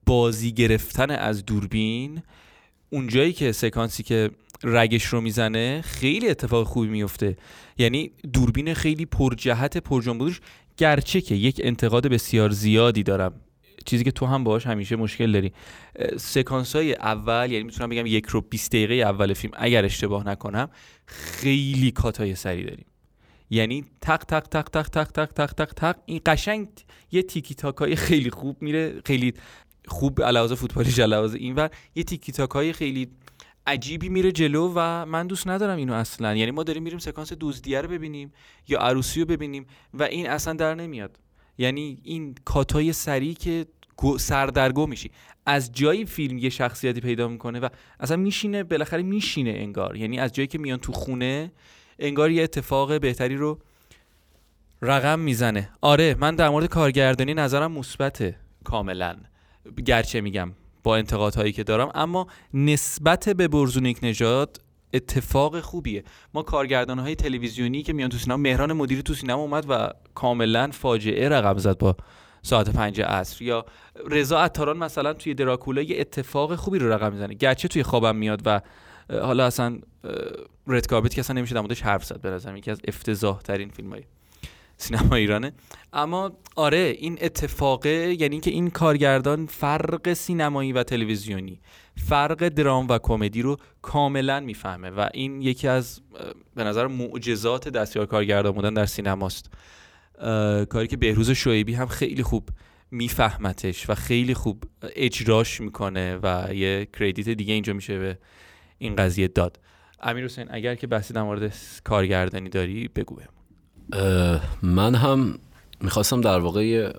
[0.07, 2.22] بازی گرفتن از دوربین
[2.91, 4.30] اونجایی که سکانسی که
[4.64, 7.37] رگش رو می‌زنه خیلی اتفاق خوبی میفته
[7.78, 10.41] یعنی دوربین خیلی پرجهت پرجنبوش
[10.76, 13.41] گرچه که یک انتقاد بسیار زیادی دارم.
[13.87, 15.53] چیزی که تو هم باهاش همیشه مشکل داری.
[16.16, 20.70] سکانس های اول یعنی می‌تونم بگم یک رو 20 دقیقه اول فیلم اگر اشتباه نکنم
[21.07, 22.87] خیلی کاتای سری داریم.
[23.53, 25.96] یعنی تق تق تق تق تق تق تق تق تق.
[26.07, 26.68] این قشنگ
[27.11, 29.34] یه تیکی تاکای خیلی خوب میره خیلی
[29.88, 33.09] خوب علاوه فوتبالیش علاوه اینور یه تیکی تاکای خیلی
[33.66, 36.34] عجیبی میره جلو و من دوست ندارم اینو اصلا.
[36.34, 38.32] یعنی ما داریم میریم سکانس دزدیه رو ببینیم
[38.68, 41.18] یا عروسی رو ببینیم و این اصلا در نمیاد.
[41.59, 43.66] یعنی این کاتای سری که
[44.18, 45.11] سردرگو میشی.
[45.46, 47.68] از جایی فیلم یه شخصیتی پیدا می‌کنه و
[48.00, 49.96] اصلا میشینه بالاخره میشینه انگار.
[49.96, 51.53] یعنی از جایی که میان تو خونه
[51.99, 53.59] انگار یه اتفاق بهتری رو
[54.82, 55.70] رقم می‌زنه.
[55.80, 59.16] آره من در مورد کارگردانی نظرم مثبته کاملا.
[59.86, 64.61] گرچه میگم با انتقادهایی که دارم اما نسبت به برزونیک نژاد
[64.95, 66.05] اتفاق خوبیه.
[66.34, 70.70] ما کارگردان های تلویزیونی که میان تو سینما مهران مدیر تو سینما اومد و کاملا
[70.72, 71.97] فاجعه رقم زد با
[72.43, 73.45] ساعت پنج عصر.
[73.45, 73.64] یا
[74.11, 77.34] رضا عطاران مثلا توی دراکولا یه اتفاق خوبی رو رقم می‌زنه.
[77.34, 78.61] گرچه توی خوابم میاد و
[79.11, 79.78] حالا اصلا
[80.66, 83.90] رد کاربت که اصلا نمیشه در حرف زد به نظرم یکی از افتضاح ترین فیلم
[83.90, 84.03] های
[84.76, 85.53] سینما ایرانه.
[85.92, 91.61] اما آره این اتفاقه یعنی اینکه این کارگردان فرق سینمایی و تلویزیونی
[92.09, 96.00] فرق درام و کمدی رو کاملا می‌فهمه و این یکی از
[96.55, 99.50] به نظر معجزات دستیار کارگردان بودن در سینماست.
[100.68, 102.48] کاری که بهروز شعیبی هم خیلی خوب
[102.90, 108.18] میفهمتش و خیلی خوب اجراش می‌کنه و یه کردیت دیگه اینجا میشه به
[108.83, 109.59] این قضیه داد.
[110.01, 111.55] امیر حسین اگر که بحثی در مورد
[111.85, 113.16] کارگردانی داری بگو
[114.62, 115.39] من هم
[115.80, 116.93] می‌خواستم در واقع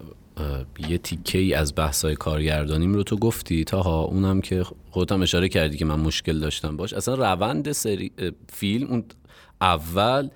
[0.90, 5.78] یه تیکه ای از بحثای کارگردانیم رو تو گفتی تاها اونم که خودم اشاره کردی
[5.78, 6.94] که من مشکل داشتم باش.
[6.94, 8.12] اصلا روند سری
[8.54, 9.04] فیلم اون
[9.62, 10.30] اول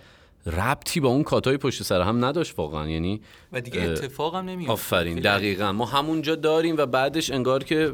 [0.46, 2.90] ربطی با اون کاتای پشت سر هم نداشت واقعا.
[2.90, 3.22] یعنی
[3.52, 5.72] و دیگه اتفاق هم نمیاد آفرین دقیقا.
[5.72, 7.92] ما همونجا داریم و بعدش انگار که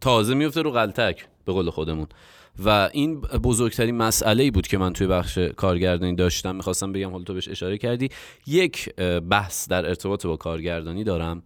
[0.00, 2.06] تازه میفته رو غلطک به قول خودمون.
[2.58, 6.56] و این بزرگترین مسئله بود که من توی بخش کارگردانی داشتم.
[6.56, 8.08] می‌خواستم بگم حالا تو بهش اشاره کردی.
[8.46, 8.94] یک
[9.30, 11.42] بحث در ارتباط با کارگردانی دارم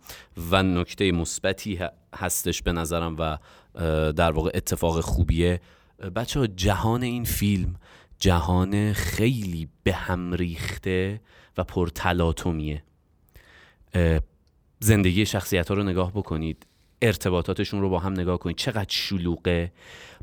[0.51, 1.81] و نکته مثبتی
[2.15, 3.39] هستش به نظرم و
[4.13, 5.61] در واقع اتفاق خوبیه.
[6.17, 7.75] بچه ها جهان این فیلم
[8.19, 11.21] جهان خیلی به هم ریخته
[11.57, 12.83] و پرتلاطمیه.
[14.81, 16.67] زندگی شخصیت ها رو نگاه بکنید.
[17.03, 18.57] ارتباطاتشون رو با هم نگاه کنید.
[18.57, 19.73] چقدر شلوغه.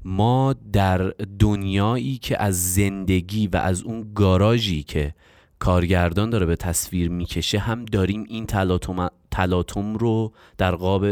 [0.05, 5.13] ما در دنیایی که از زندگی و از اون گاراژی که
[5.59, 8.45] کارگردان داره به تصویر می‌کشه هم داریم این
[9.31, 11.05] تلاطم رو در قاب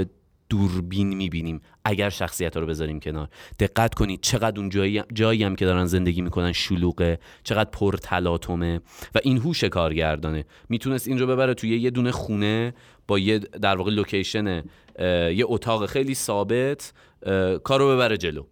[0.49, 1.61] دوربین می‌بینیم.
[1.85, 3.29] اگر شخصیت رو بذاریم کنار.
[3.59, 8.81] دقت کنید چقدر اون جایی, جایی هم که دارن زندگی می‌کنن شلوغه چقدر پر تلاطمه
[9.15, 10.45] و این هوش کارگردانه.
[10.69, 12.73] می‌تونست این رو ببره توی یه دونه خونه
[13.07, 14.63] با یه در واقع لوکیشن
[14.99, 16.93] یه اتاق خیلی ثابت
[17.63, 18.43] کار رو ببره جلو.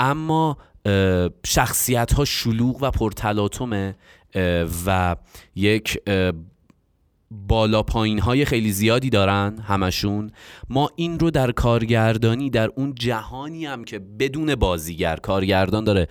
[0.00, 0.56] اما
[1.46, 3.96] شخصیت ها شلوغ و پرتلاطمه
[4.86, 5.16] و
[5.54, 5.98] یک
[7.30, 10.30] بالا پایین های خیلی زیادی دارن همشون.
[10.68, 16.08] ما این رو در کارگردانی در اون جهانی هم که بدون بازیگر کارگردان داره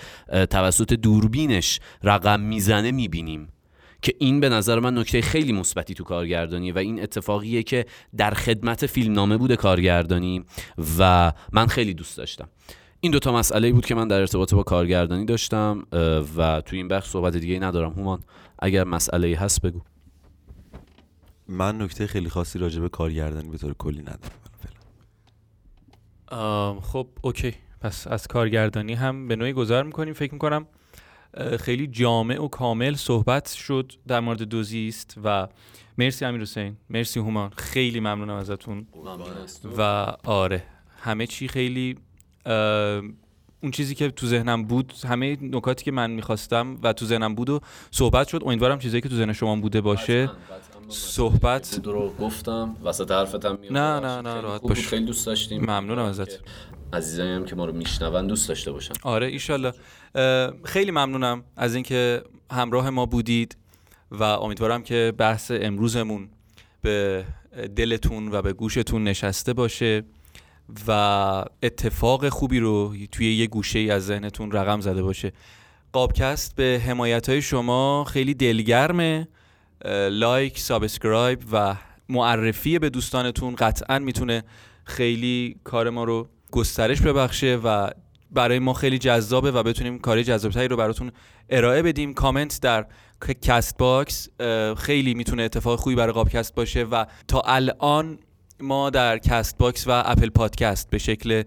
[0.50, 3.48] توسط دوربینش رقم می‌زنه می‌بینیم.
[4.02, 7.86] که این به نظر من نکته خیلی مثبتی تو کارگردانی و این اتفاقیه که
[8.18, 10.46] در خدمت فیلمنامه بوده کارگردانی
[11.00, 12.50] و من خیلی دوست داشتم.
[13.02, 15.84] این دوتا مسئله بود که من در ارتباط با کارگردانی داشتم
[16.38, 17.94] و تو این بخش صحبت دیگه ندارم.
[17.94, 18.24] هومان
[18.60, 19.82] اگر مسئله هست بگو.
[21.48, 24.30] من نکته خیلی خاصی راجع به کارگردانی به طور کلی ندارم
[26.82, 27.54] خب اوکی.
[27.82, 30.14] پس از کارگردانی هم به نوعی گذار می‌کنیم.
[30.14, 30.68] فکر می‌کنم
[31.60, 35.48] خیلی جامع و کامل صحبت شد در مورد دوزیست و
[35.98, 36.78] مرسی امیر حسین.
[36.90, 37.50] مرسی هومان.
[37.50, 38.88] خیلی ممنونم ازتون.
[39.78, 39.82] و
[40.24, 40.64] آره
[41.02, 41.98] همه چی خیلی
[43.64, 47.50] اون چیزی که تو ذهنم بود همه نکاتی که من می‌خواستم و تو ذهنم بود
[47.50, 47.60] و
[47.92, 48.42] صحبت شد.
[48.46, 50.30] امیدوارم چیزایی که تو ذهن شما بوده باشه.
[50.90, 51.80] صحبت.
[51.84, 52.76] رو گفتم.
[52.84, 54.88] وسط حرفتم نه نه نه راحت باش.
[54.88, 55.62] خیلی دوست داشتیم.
[55.62, 56.40] ممنونم ازت.
[56.94, 58.94] عزیزانی هم که ما رو میشنون دوست داشته باشن.
[59.04, 59.74] آره ایشالله
[60.64, 63.58] خیلی ممنونم از اینکه همراه ما بودید
[64.12, 66.30] و امیدوارم که بحث امروزمون
[66.82, 67.26] به
[67.76, 70.04] دلتون و به گوشتون نشسته باشه.
[70.88, 70.92] و
[71.64, 75.34] اتفاق خوبی رو توی یه گوشه ای از ذهنتون رقم زده باشه.
[75.92, 79.28] قابکست به حمایت های شما خیلی دلگرمه.
[80.12, 81.76] like subscribe و
[82.10, 84.44] معرفی به دوستانتون قطعا می‌تونه
[84.84, 87.90] خیلی کار ما رو گسترش ببخشه و
[88.32, 91.12] برای ما خیلی جذابه و بتونیم کاری جذابتری رو براتون
[91.50, 92.14] ارائه بدیم.
[92.14, 92.86] کامنت در
[93.42, 94.30] Castbox
[94.78, 98.20] خیلی می‌تونه اتفاق خوبی برای قابکست باشه و تا الان
[98.62, 101.44] ما در Castbox و Apple Podcast به شکل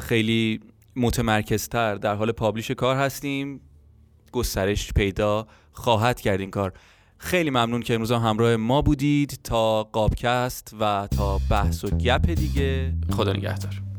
[0.00, 0.60] خیلی
[0.96, 3.60] متمرکزتر در حال publish کار هستیم.
[4.32, 6.72] گسترش پیدا خواهد کرد این کار.
[7.18, 12.92] خیلی ممنون که امروز همراه ما بودید تا قابکست و تا بحث و گپ دیگه.
[13.16, 13.93] خدا نگهدار.